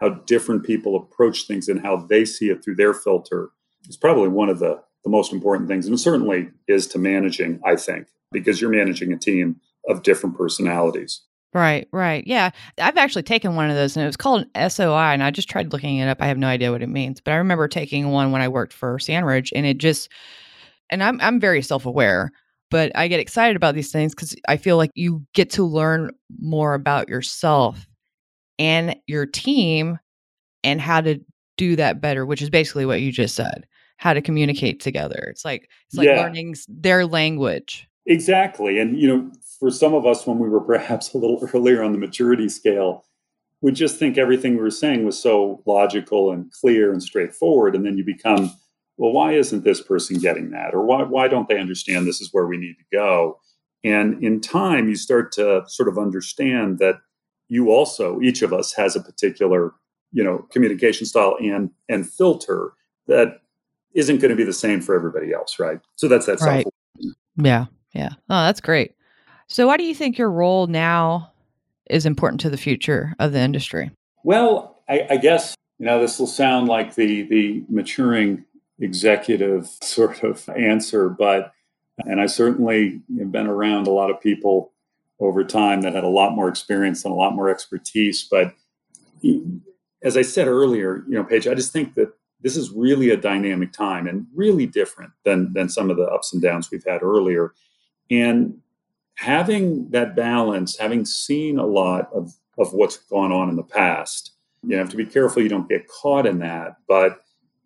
how 0.00 0.10
different 0.10 0.64
people 0.64 0.96
approach 0.96 1.46
things 1.46 1.68
and 1.68 1.80
how 1.80 1.96
they 1.96 2.24
see 2.24 2.48
it 2.50 2.62
through 2.62 2.76
their 2.76 2.94
filter 2.94 3.50
is 3.88 3.96
probably 3.96 4.28
one 4.28 4.48
of 4.48 4.58
the, 4.58 4.80
the 5.04 5.10
most 5.10 5.32
important 5.32 5.68
things. 5.68 5.86
And 5.86 5.98
certainly 5.98 6.50
is 6.68 6.86
to 6.88 6.98
managing, 6.98 7.60
I 7.64 7.76
think, 7.76 8.06
because 8.32 8.60
you're 8.60 8.70
managing 8.70 9.12
a 9.12 9.18
team 9.18 9.60
of 9.88 10.02
different 10.02 10.36
personalities. 10.36 11.22
Right, 11.54 11.88
right. 11.92 12.24
Yeah. 12.26 12.50
I've 12.78 12.98
actually 12.98 13.22
taken 13.22 13.56
one 13.56 13.70
of 13.70 13.76
those 13.76 13.96
and 13.96 14.04
it 14.04 14.06
was 14.06 14.18
called 14.18 14.46
an 14.54 14.70
SOI 14.70 15.12
and 15.12 15.22
I 15.22 15.30
just 15.30 15.48
tried 15.48 15.72
looking 15.72 15.96
it 15.96 16.08
up. 16.08 16.20
I 16.20 16.26
have 16.26 16.36
no 16.36 16.46
idea 16.46 16.70
what 16.70 16.82
it 16.82 16.88
means, 16.88 17.20
but 17.20 17.32
I 17.32 17.36
remember 17.36 17.68
taking 17.68 18.10
one 18.10 18.32
when 18.32 18.42
I 18.42 18.48
worked 18.48 18.74
for 18.74 18.98
Sandridge 18.98 19.52
and 19.56 19.64
it 19.64 19.78
just 19.78 20.10
and 20.90 21.02
I'm 21.02 21.20
I'm 21.20 21.40
very 21.40 21.62
self-aware, 21.62 22.32
but 22.70 22.92
I 22.94 23.08
get 23.08 23.20
excited 23.20 23.56
about 23.56 23.74
these 23.74 23.92
things 23.92 24.14
cuz 24.14 24.34
I 24.48 24.56
feel 24.56 24.76
like 24.76 24.90
you 24.94 25.24
get 25.34 25.50
to 25.50 25.64
learn 25.64 26.10
more 26.40 26.74
about 26.74 27.08
yourself 27.08 27.86
and 28.58 28.96
your 29.06 29.26
team 29.26 29.98
and 30.64 30.80
how 30.80 31.00
to 31.00 31.20
do 31.56 31.76
that 31.76 32.00
better, 32.00 32.24
which 32.24 32.42
is 32.42 32.50
basically 32.50 32.86
what 32.86 33.00
you 33.00 33.12
just 33.12 33.34
said. 33.34 33.66
How 33.96 34.14
to 34.14 34.22
communicate 34.22 34.80
together. 34.80 35.26
It's 35.30 35.44
like 35.44 35.68
it's 35.86 35.96
like 35.96 36.06
yeah. 36.06 36.22
learning 36.22 36.54
their 36.68 37.04
language. 37.04 37.88
Exactly. 38.06 38.78
And 38.78 38.98
you 38.98 39.08
know, 39.08 39.32
for 39.58 39.70
some 39.70 39.92
of 39.92 40.06
us 40.06 40.26
when 40.26 40.38
we 40.38 40.48
were 40.48 40.60
perhaps 40.72 41.12
a 41.12 41.18
little 41.18 41.46
earlier 41.52 41.82
on 41.82 41.92
the 41.92 41.98
maturity 41.98 42.48
scale, 42.48 43.04
we 43.60 43.72
just 43.72 43.98
think 43.98 44.16
everything 44.16 44.54
we 44.54 44.62
were 44.62 44.70
saying 44.70 45.04
was 45.04 45.20
so 45.20 45.62
logical 45.66 46.30
and 46.30 46.50
clear 46.52 46.92
and 46.92 47.02
straightforward 47.02 47.74
and 47.74 47.84
then 47.84 47.98
you 47.98 48.04
become 48.04 48.52
well 48.98 49.12
why 49.12 49.32
isn't 49.32 49.64
this 49.64 49.80
person 49.80 50.18
getting 50.18 50.50
that? 50.50 50.74
Or 50.74 50.84
why 50.84 51.04
why 51.04 51.28
don't 51.28 51.48
they 51.48 51.58
understand 51.58 52.06
this 52.06 52.20
is 52.20 52.28
where 52.32 52.46
we 52.46 52.58
need 52.58 52.74
to 52.74 52.96
go? 52.96 53.40
And 53.84 54.22
in 54.22 54.40
time 54.40 54.88
you 54.88 54.96
start 54.96 55.32
to 55.32 55.62
sort 55.66 55.88
of 55.88 55.96
understand 55.96 56.78
that 56.80 56.96
you 57.48 57.70
also 57.70 58.20
each 58.20 58.42
of 58.42 58.52
us 58.52 58.74
has 58.74 58.96
a 58.96 59.00
particular 59.00 59.72
you 60.12 60.22
know 60.22 60.46
communication 60.50 61.06
style 61.06 61.36
and 61.40 61.70
and 61.88 62.08
filter 62.10 62.72
that 63.06 63.40
isn't 63.94 64.18
going 64.18 64.30
to 64.30 64.36
be 64.36 64.44
the 64.44 64.52
same 64.52 64.80
for 64.80 64.94
everybody 64.94 65.32
else 65.32 65.58
right? 65.58 65.80
So 65.96 66.08
that's 66.08 66.26
that 66.26 66.40
right. 66.40 66.66
yeah 67.36 67.66
yeah. 67.94 68.10
Oh 68.28 68.42
that's 68.44 68.60
great. 68.60 68.94
So 69.46 69.66
why 69.66 69.78
do 69.78 69.84
you 69.84 69.94
think 69.94 70.18
your 70.18 70.30
role 70.30 70.66
now 70.66 71.32
is 71.88 72.04
important 72.04 72.40
to 72.42 72.50
the 72.50 72.58
future 72.58 73.14
of 73.18 73.32
the 73.32 73.40
industry? 73.40 73.90
Well 74.24 74.82
i, 74.88 75.06
I 75.10 75.16
guess 75.16 75.54
you 75.78 75.86
know 75.86 76.00
this 76.00 76.18
will 76.18 76.26
sound 76.26 76.68
like 76.68 76.94
the 76.94 77.22
the 77.22 77.64
maturing 77.68 78.44
executive 78.80 79.66
sort 79.82 80.22
of 80.22 80.48
answer 80.50 81.08
but 81.08 81.52
and 81.98 82.20
i 82.20 82.26
certainly 82.26 83.00
have 83.18 83.32
been 83.32 83.46
around 83.46 83.86
a 83.86 83.92
lot 83.92 84.10
of 84.10 84.20
people 84.20 84.72
over 85.20 85.44
time 85.44 85.80
that 85.82 85.94
had 85.94 86.04
a 86.04 86.08
lot 86.08 86.34
more 86.34 86.48
experience 86.48 87.04
and 87.04 87.12
a 87.12 87.16
lot 87.16 87.34
more 87.34 87.48
expertise. 87.48 88.26
But 88.30 88.54
as 90.02 90.16
I 90.16 90.22
said 90.22 90.46
earlier, 90.46 91.02
you 91.08 91.14
know, 91.14 91.24
Paige, 91.24 91.48
I 91.48 91.54
just 91.54 91.72
think 91.72 91.94
that 91.94 92.12
this 92.40 92.56
is 92.56 92.70
really 92.70 93.10
a 93.10 93.16
dynamic 93.16 93.72
time 93.72 94.06
and 94.06 94.26
really 94.32 94.66
different 94.66 95.10
than 95.24 95.52
than 95.52 95.68
some 95.68 95.90
of 95.90 95.96
the 95.96 96.04
ups 96.04 96.32
and 96.32 96.40
downs 96.40 96.70
we've 96.70 96.84
had 96.86 97.02
earlier. 97.02 97.52
And 98.10 98.58
having 99.16 99.90
that 99.90 100.14
balance, 100.14 100.78
having 100.78 101.04
seen 101.04 101.58
a 101.58 101.66
lot 101.66 102.08
of, 102.12 102.32
of 102.56 102.72
what's 102.72 102.96
gone 102.96 103.32
on 103.32 103.48
in 103.48 103.56
the 103.56 103.64
past, 103.64 104.32
you 104.62 104.76
have 104.76 104.88
to 104.90 104.96
be 104.96 105.04
careful 105.04 105.42
you 105.42 105.48
don't 105.48 105.68
get 105.68 105.88
caught 105.88 106.26
in 106.26 106.38
that. 106.38 106.76
But 106.86 107.20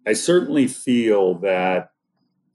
I 0.07 0.15
certainly 0.15 0.67
feel 0.67 1.35
that 1.41 1.91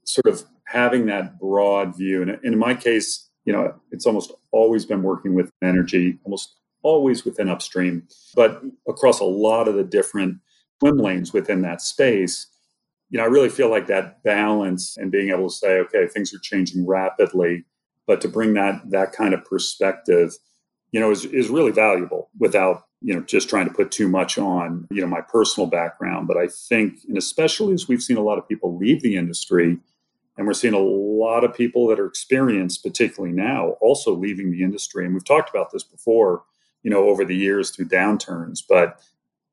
sort 0.04 0.26
of 0.26 0.44
having 0.66 1.06
that 1.06 1.38
broad 1.38 1.96
view, 1.96 2.22
and 2.22 2.38
in 2.44 2.58
my 2.58 2.74
case, 2.74 3.28
you 3.44 3.52
know, 3.52 3.74
it's 3.90 4.06
almost 4.06 4.32
always 4.52 4.84
been 4.84 5.02
working 5.02 5.34
with 5.34 5.50
energy, 5.62 6.18
almost 6.24 6.56
always 6.82 7.24
within 7.24 7.48
upstream, 7.48 8.06
but 8.34 8.62
across 8.86 9.20
a 9.20 9.24
lot 9.24 9.68
of 9.68 9.74
the 9.74 9.84
different 9.84 10.38
swim 10.80 10.98
lanes 10.98 11.32
within 11.32 11.62
that 11.62 11.80
space. 11.80 12.46
You 13.10 13.18
know, 13.18 13.24
I 13.24 13.28
really 13.28 13.48
feel 13.48 13.70
like 13.70 13.86
that 13.86 14.22
balance 14.22 14.96
and 14.96 15.10
being 15.10 15.30
able 15.30 15.48
to 15.48 15.54
say, 15.54 15.78
okay, 15.78 16.06
things 16.06 16.32
are 16.34 16.38
changing 16.38 16.86
rapidly, 16.86 17.64
but 18.06 18.20
to 18.20 18.28
bring 18.28 18.54
that 18.54 18.90
that 18.90 19.12
kind 19.12 19.32
of 19.34 19.44
perspective, 19.44 20.32
you 20.92 21.00
know, 21.00 21.10
is 21.10 21.24
is 21.24 21.48
really 21.48 21.72
valuable 21.72 22.30
without 22.38 22.84
you 23.00 23.14
know 23.14 23.20
just 23.20 23.48
trying 23.48 23.68
to 23.68 23.74
put 23.74 23.90
too 23.90 24.08
much 24.08 24.38
on 24.38 24.86
you 24.90 25.00
know 25.00 25.06
my 25.06 25.20
personal 25.20 25.68
background. 25.68 26.28
But 26.28 26.36
I 26.36 26.48
think, 26.48 27.00
and 27.08 27.16
especially 27.16 27.74
as 27.74 27.88
we've 27.88 28.02
seen 28.02 28.16
a 28.16 28.22
lot 28.22 28.38
of 28.38 28.48
people 28.48 28.76
leave 28.76 29.02
the 29.02 29.16
industry 29.16 29.78
and 30.38 30.46
we're 30.46 30.54
seeing 30.54 30.72
a 30.74 30.78
lot 30.78 31.42
of 31.42 31.52
people 31.52 31.88
that 31.88 31.98
are 31.98 32.06
experienced, 32.06 32.84
particularly 32.84 33.34
now, 33.34 33.70
also 33.80 34.14
leaving 34.14 34.52
the 34.52 34.62
industry. 34.62 35.04
And 35.04 35.12
we've 35.12 35.24
talked 35.24 35.50
about 35.50 35.72
this 35.72 35.82
before, 35.82 36.44
you 36.84 36.90
know, 36.92 37.08
over 37.08 37.24
the 37.24 37.36
years 37.36 37.70
through 37.70 37.88
downturns, 37.88 38.60
but 38.66 39.00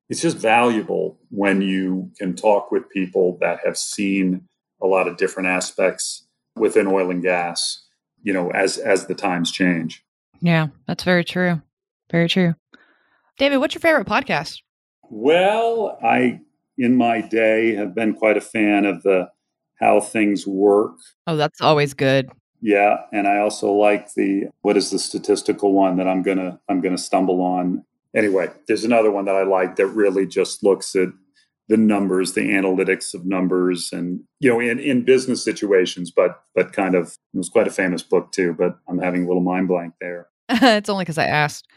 it's 0.09 0.21
just 0.21 0.37
valuable 0.37 1.17
when 1.31 1.61
you 1.61 2.11
can 2.19 2.35
talk 2.35 2.71
with 2.71 2.87
people 2.89 3.39
that 3.41 3.59
have 3.65 3.77
seen 3.77 4.47
a 4.79 4.85
lot 4.85 5.07
of 5.07 5.17
different 5.17 5.49
aspects 5.49 6.27
within 6.55 6.85
oil 6.85 7.09
and 7.09 7.23
gas, 7.23 7.87
you 8.21 8.31
know, 8.31 8.51
as 8.51 8.77
as 8.77 9.07
the 9.07 9.15
times 9.15 9.51
change. 9.51 10.05
Yeah, 10.39 10.67
that's 10.85 11.03
very 11.03 11.23
true. 11.23 11.63
Very 12.11 12.29
true. 12.29 12.53
David, 13.37 13.57
what's 13.57 13.75
your 13.75 13.81
favorite 13.81 14.07
podcast? 14.07 14.61
Well, 15.09 15.99
I 16.03 16.39
in 16.77 16.95
my 16.95 17.21
day 17.21 17.75
have 17.75 17.93
been 17.93 18.13
quite 18.13 18.37
a 18.37 18.41
fan 18.41 18.85
of 18.85 19.03
the 19.03 19.29
how 19.79 19.99
things 19.99 20.47
work. 20.47 20.95
Oh, 21.27 21.35
that's 21.35 21.61
always 21.61 21.93
good. 21.93 22.29
Yeah, 22.61 22.97
and 23.11 23.27
I 23.27 23.39
also 23.39 23.71
like 23.71 24.13
the 24.13 24.45
what 24.61 24.77
is 24.77 24.89
the 24.89 24.99
statistical 24.99 25.73
one 25.73 25.97
that 25.97 26.07
I'm 26.07 26.23
going 26.23 26.37
to 26.37 26.59
I'm 26.69 26.81
to 26.81 26.97
stumble 26.97 27.41
on. 27.41 27.83
Anyway, 28.15 28.49
there's 28.67 28.85
another 28.85 29.11
one 29.11 29.25
that 29.25 29.35
I 29.35 29.43
like 29.43 29.75
that 29.75 29.87
really 29.87 30.25
just 30.25 30.63
looks 30.63 30.95
at 30.95 31.09
the 31.67 31.77
numbers, 31.77 32.33
the 32.33 32.41
analytics 32.41 33.13
of 33.13 33.25
numbers 33.25 33.89
and 33.91 34.21
you 34.39 34.49
know 34.49 34.59
in 34.59 34.79
in 34.79 35.03
business 35.03 35.43
situations 35.43 36.11
but 36.11 36.41
but 36.53 36.71
kind 36.73 36.95
of 36.95 37.17
it 37.33 37.37
was 37.37 37.49
quite 37.49 37.67
a 37.67 37.71
famous 37.71 38.01
book 38.01 38.31
too, 38.31 38.55
but 38.57 38.77
I'm 38.87 38.99
having 38.99 39.25
a 39.25 39.27
little 39.27 39.43
mind 39.43 39.67
blank 39.67 39.93
there. 39.99 40.29
it's 40.49 40.89
only 40.89 41.03
cuz 41.03 41.17
I 41.17 41.25
asked. 41.25 41.67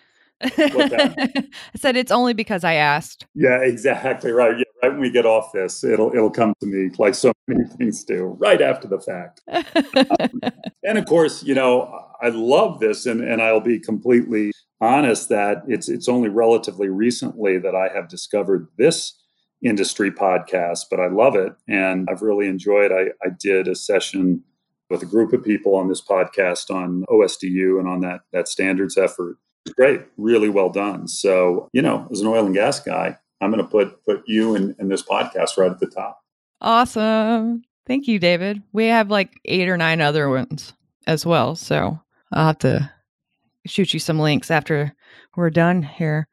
I 0.42 1.44
said 1.76 1.96
it's 1.96 2.12
only 2.12 2.32
because 2.32 2.64
I 2.64 2.74
asked. 2.74 3.26
Yeah, 3.34 3.58
exactly 3.58 4.30
right. 4.30 4.56
Yeah, 4.56 4.64
right 4.82 4.92
when 4.92 5.00
we 5.00 5.10
get 5.10 5.26
off 5.26 5.52
this, 5.52 5.82
it'll 5.82 6.12
it'll 6.12 6.30
come 6.30 6.54
to 6.60 6.66
me 6.66 6.90
like 6.98 7.14
so 7.14 7.32
many 7.46 7.64
things 7.78 8.04
do, 8.04 8.36
right 8.38 8.62
after 8.62 8.86
the 8.86 9.00
fact. 9.00 9.40
um, 9.48 10.40
and 10.84 10.98
of 10.98 11.06
course, 11.06 11.42
you 11.42 11.54
know, 11.54 12.04
I 12.22 12.28
love 12.28 12.80
this, 12.80 13.06
and 13.06 13.20
and 13.20 13.42
I'll 13.42 13.60
be 13.60 13.80
completely 13.80 14.52
honest 14.80 15.28
that 15.30 15.62
it's 15.66 15.88
it's 15.88 16.08
only 16.08 16.28
relatively 16.28 16.88
recently 16.88 17.58
that 17.58 17.74
I 17.74 17.88
have 17.88 18.08
discovered 18.08 18.68
this 18.76 19.14
industry 19.62 20.10
podcast, 20.10 20.84
but 20.90 21.00
I 21.00 21.08
love 21.08 21.34
it 21.34 21.52
and 21.66 22.08
I've 22.08 22.22
really 22.22 22.46
enjoyed. 22.46 22.92
I, 22.92 23.08
I 23.26 23.30
did 23.36 23.66
a 23.66 23.74
session 23.74 24.44
with 24.88 25.02
a 25.02 25.06
group 25.06 25.32
of 25.32 25.44
people 25.44 25.74
on 25.74 25.88
this 25.88 26.00
podcast 26.00 26.70
on 26.70 27.04
OSDU 27.08 27.78
and 27.78 27.88
on 27.88 28.00
that 28.02 28.20
that 28.32 28.48
standards 28.48 28.96
effort 28.96 29.36
great, 29.70 30.02
really 30.16 30.48
well 30.48 30.70
done. 30.70 31.08
So, 31.08 31.68
you 31.72 31.82
know, 31.82 32.08
as 32.10 32.20
an 32.20 32.26
oil 32.26 32.46
and 32.46 32.54
gas 32.54 32.80
guy, 32.80 33.18
I'm 33.40 33.50
going 33.50 33.62
to 33.62 33.70
put 33.70 34.04
put 34.04 34.22
you 34.26 34.54
and, 34.54 34.74
this 34.90 35.02
podcast 35.02 35.56
right 35.56 35.70
at 35.70 35.80
the 35.80 35.86
top. 35.86 36.20
Awesome. 36.60 37.62
Thank 37.86 38.08
you, 38.08 38.18
David. 38.18 38.62
We 38.72 38.86
have 38.86 39.10
like 39.10 39.40
eight 39.44 39.68
or 39.68 39.76
nine 39.76 40.00
other 40.00 40.28
ones 40.28 40.72
as 41.06 41.24
well. 41.24 41.54
So 41.54 41.98
I'll 42.32 42.46
have 42.46 42.58
to 42.58 42.90
shoot 43.66 43.94
you 43.94 44.00
some 44.00 44.18
links 44.18 44.50
after 44.50 44.94
we're 45.36 45.50
done 45.50 45.82
here. 45.82 46.28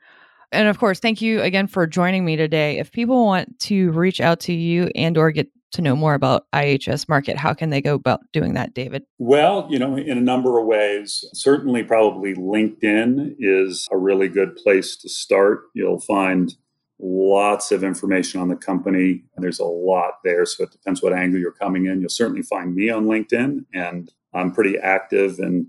And 0.52 0.68
of 0.68 0.80
course, 0.80 1.00
thank 1.00 1.22
you 1.22 1.42
again 1.42 1.68
for 1.68 1.86
joining 1.86 2.26
me 2.26 2.36
today. 2.36 2.78
If 2.80 2.92
people 2.92 3.26
want 3.26 3.60
to 3.60 3.92
reach 3.92 4.22
out 4.22 4.40
to 4.42 4.54
you 4.54 4.90
and 4.96 5.18
or 5.18 5.32
get 5.32 5.50
to 5.76 5.82
know 5.82 5.96
more 5.96 6.14
about 6.14 6.48
IHS 6.52 7.06
Markit, 7.06 7.36
how 7.36 7.54
can 7.54 7.70
they 7.70 7.82
go 7.82 7.94
about 7.94 8.22
doing 8.34 8.54
that, 8.54 8.74
David? 8.74 9.04
Well, 9.20 9.68
you 9.70 9.78
know, 9.78 9.98
in 9.98 10.18
a 10.18 10.22
number 10.22 10.60
of 10.60 10.66
ways. 10.66 11.24
Certainly, 11.34 11.84
probably 11.84 12.34
LinkedIn 12.34 13.36
is 13.40 13.88
a 13.92 13.98
really 13.98 14.28
good 14.28 14.56
place 14.56 14.96
to 14.98 15.10
start. 15.10 15.64
You'll 15.74 16.00
find 16.00 16.56
lots 17.00 17.72
of 17.72 17.84
information 17.84 18.40
on 18.40 18.48
the 18.48 18.56
company. 18.56 19.24
There's 19.38 19.60
a 19.60 19.66
lot 19.66 20.20
there, 20.24 20.46
so 20.46 20.64
it 20.64 20.72
depends 20.72 21.04
what 21.04 21.14
angle 21.14 21.40
you're 21.40 21.52
coming 21.52 21.86
in. 21.86 22.00
You'll 22.00 22.10
certainly 22.10 22.44
find 22.44 22.74
me 22.74 22.90
on 22.90 23.06
LinkedIn, 23.06 23.66
and 23.74 24.12
I'm 24.34 24.52
pretty 24.52 24.78
active 24.78 25.40
in 25.40 25.68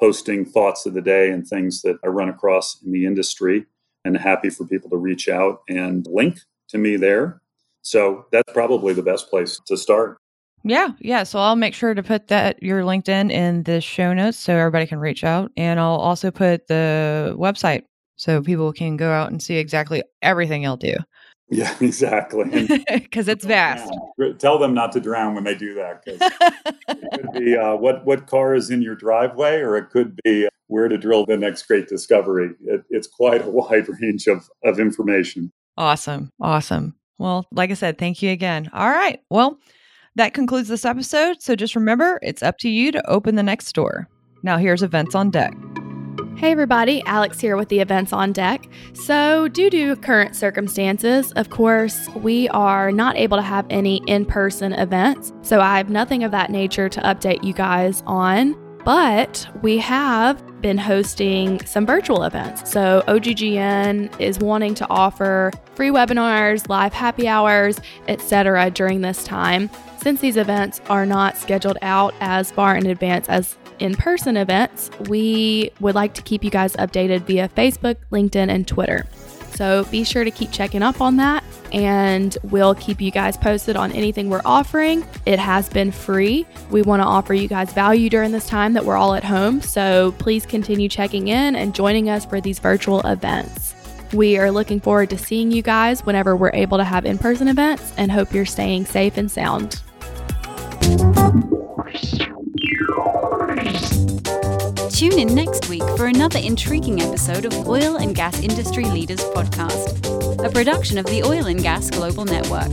posting 0.00 0.44
thoughts 0.44 0.86
of 0.86 0.94
the 0.94 1.02
day 1.02 1.30
and 1.30 1.46
things 1.46 1.82
that 1.82 1.98
I 2.02 2.08
run 2.08 2.28
across 2.28 2.82
in 2.82 2.90
the 2.90 3.06
industry, 3.06 3.66
and 4.04 4.16
happy 4.16 4.48
for 4.50 4.66
people 4.66 4.90
to 4.90 4.96
reach 4.96 5.28
out 5.28 5.60
and 5.68 6.06
link 6.06 6.40
to 6.68 6.78
me 6.78 6.96
there. 6.96 7.41
So 7.82 8.26
that's 8.32 8.52
probably 8.52 8.94
the 8.94 9.02
best 9.02 9.28
place 9.28 9.60
to 9.66 9.76
start. 9.76 10.18
Yeah, 10.64 10.90
yeah. 11.00 11.24
So 11.24 11.40
I'll 11.40 11.56
make 11.56 11.74
sure 11.74 11.92
to 11.92 12.02
put 12.02 12.28
that 12.28 12.62
your 12.62 12.82
LinkedIn 12.82 13.30
in 13.32 13.64
the 13.64 13.80
show 13.80 14.12
notes 14.12 14.38
so 14.38 14.56
everybody 14.56 14.86
can 14.86 14.98
reach 14.98 15.24
out, 15.24 15.50
and 15.56 15.80
I'll 15.80 15.96
also 15.96 16.30
put 16.30 16.68
the 16.68 17.34
website 17.36 17.82
so 18.16 18.40
people 18.40 18.72
can 18.72 18.96
go 18.96 19.10
out 19.10 19.30
and 19.30 19.42
see 19.42 19.56
exactly 19.56 20.02
everything 20.22 20.62
you'll 20.62 20.76
do. 20.76 20.94
Yeah, 21.50 21.74
exactly. 21.80 22.68
Because 22.88 23.28
it's 23.28 23.44
vast. 23.44 23.92
Tell 24.38 24.58
them 24.58 24.72
not 24.72 24.92
to 24.92 25.00
drown 25.00 25.34
when 25.34 25.44
they 25.44 25.54
do 25.54 25.74
that. 25.74 26.04
Because 26.04 26.30
it 26.88 27.10
could 27.12 27.32
be 27.32 27.56
uh, 27.58 27.74
what 27.76 28.04
what 28.06 28.26
car 28.26 28.54
is 28.54 28.70
in 28.70 28.82
your 28.82 28.94
driveway, 28.94 29.56
or 29.56 29.76
it 29.76 29.90
could 29.90 30.18
be 30.24 30.48
where 30.68 30.88
to 30.88 30.96
drill 30.96 31.26
the 31.26 31.36
next 31.36 31.64
great 31.64 31.88
discovery. 31.88 32.52
It, 32.64 32.84
it's 32.88 33.06
quite 33.08 33.44
a 33.44 33.50
wide 33.50 33.88
range 34.00 34.28
of 34.28 34.48
of 34.64 34.78
information. 34.78 35.50
Awesome, 35.76 36.30
awesome. 36.40 36.94
Well, 37.18 37.46
like 37.52 37.70
I 37.70 37.74
said, 37.74 37.98
thank 37.98 38.22
you 38.22 38.30
again. 38.30 38.70
All 38.72 38.88
right. 38.90 39.20
Well, 39.30 39.58
that 40.16 40.34
concludes 40.34 40.68
this 40.68 40.84
episode. 40.84 41.40
So 41.40 41.54
just 41.54 41.76
remember, 41.76 42.18
it's 42.22 42.42
up 42.42 42.58
to 42.58 42.68
you 42.68 42.92
to 42.92 43.10
open 43.10 43.36
the 43.36 43.42
next 43.42 43.72
door. 43.74 44.08
Now, 44.42 44.58
here's 44.58 44.82
events 44.82 45.14
on 45.14 45.30
deck. 45.30 45.54
Hey 46.36 46.50
everybody, 46.50 47.04
Alex 47.06 47.38
here 47.38 47.56
with 47.56 47.68
the 47.68 47.78
events 47.78 48.12
on 48.12 48.32
deck. 48.32 48.66
So, 48.94 49.46
due 49.48 49.70
to 49.70 49.94
current 49.96 50.34
circumstances, 50.34 51.30
of 51.32 51.50
course, 51.50 52.08
we 52.16 52.48
are 52.48 52.90
not 52.90 53.16
able 53.16 53.36
to 53.36 53.42
have 53.42 53.64
any 53.70 54.02
in 54.08 54.26
person 54.26 54.72
events. 54.72 55.32
So, 55.42 55.60
I 55.60 55.76
have 55.76 55.88
nothing 55.88 56.24
of 56.24 56.32
that 56.32 56.50
nature 56.50 56.88
to 56.88 57.00
update 57.02 57.44
you 57.44 57.52
guys 57.52 58.02
on. 58.06 58.56
But 58.84 59.46
we 59.62 59.78
have 59.78 60.60
been 60.60 60.78
hosting 60.78 61.64
some 61.64 61.86
virtual 61.86 62.24
events. 62.24 62.70
So, 62.70 63.02
OGGN 63.06 64.20
is 64.20 64.38
wanting 64.38 64.74
to 64.76 64.86
offer 64.88 65.52
free 65.74 65.90
webinars, 65.90 66.68
live 66.68 66.92
happy 66.92 67.28
hours, 67.28 67.80
etc. 68.08 68.70
during 68.70 69.00
this 69.00 69.24
time. 69.24 69.70
Since 69.98 70.20
these 70.20 70.36
events 70.36 70.80
are 70.88 71.06
not 71.06 71.36
scheduled 71.36 71.78
out 71.82 72.14
as 72.20 72.50
far 72.50 72.76
in 72.76 72.86
advance 72.86 73.28
as 73.28 73.56
in 73.78 73.94
person 73.94 74.36
events, 74.36 74.90
we 75.08 75.70
would 75.80 75.94
like 75.94 76.14
to 76.14 76.22
keep 76.22 76.42
you 76.44 76.50
guys 76.50 76.74
updated 76.76 77.22
via 77.22 77.48
Facebook, 77.48 77.96
LinkedIn, 78.10 78.48
and 78.48 78.66
Twitter. 78.66 79.06
So 79.62 79.84
be 79.92 80.02
sure 80.02 80.24
to 80.24 80.30
keep 80.32 80.50
checking 80.50 80.82
up 80.82 81.00
on 81.00 81.18
that, 81.18 81.44
and 81.70 82.36
we'll 82.42 82.74
keep 82.74 83.00
you 83.00 83.12
guys 83.12 83.36
posted 83.36 83.76
on 83.76 83.92
anything 83.92 84.28
we're 84.28 84.42
offering. 84.44 85.06
It 85.24 85.38
has 85.38 85.68
been 85.68 85.92
free. 85.92 86.44
We 86.72 86.82
want 86.82 87.00
to 87.00 87.06
offer 87.06 87.32
you 87.32 87.46
guys 87.46 87.72
value 87.72 88.10
during 88.10 88.32
this 88.32 88.48
time 88.48 88.72
that 88.72 88.84
we're 88.84 88.96
all 88.96 89.14
at 89.14 89.22
home. 89.22 89.60
So 89.60 90.16
please 90.18 90.46
continue 90.46 90.88
checking 90.88 91.28
in 91.28 91.54
and 91.54 91.76
joining 91.76 92.10
us 92.10 92.26
for 92.26 92.40
these 92.40 92.58
virtual 92.58 93.02
events. 93.02 93.76
We 94.12 94.36
are 94.36 94.50
looking 94.50 94.80
forward 94.80 95.10
to 95.10 95.16
seeing 95.16 95.52
you 95.52 95.62
guys 95.62 96.04
whenever 96.04 96.34
we're 96.34 96.50
able 96.54 96.78
to 96.78 96.84
have 96.84 97.06
in 97.06 97.16
person 97.16 97.46
events 97.46 97.92
and 97.96 98.10
hope 98.10 98.34
you're 98.34 98.44
staying 98.44 98.86
safe 98.86 99.16
and 99.16 99.30
sound. 99.30 99.80
Tune 105.02 105.18
in 105.18 105.34
next 105.34 105.66
week 105.68 105.82
for 105.96 106.06
another 106.06 106.38
intriguing 106.38 107.02
episode 107.02 107.44
of 107.44 107.66
Oil 107.66 107.96
and 107.96 108.14
Gas 108.14 108.38
Industry 108.38 108.84
Leaders 108.84 109.18
Podcast, 109.18 110.46
a 110.46 110.48
production 110.48 110.96
of 110.96 111.06
the 111.06 111.24
Oil 111.24 111.46
and 111.46 111.60
Gas 111.60 111.90
Global 111.90 112.24
Network. 112.24 112.70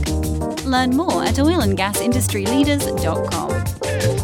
Learn 0.64 0.96
more 0.96 1.24
at 1.24 1.34
oilandgasindustryleaders.com. 1.34 4.19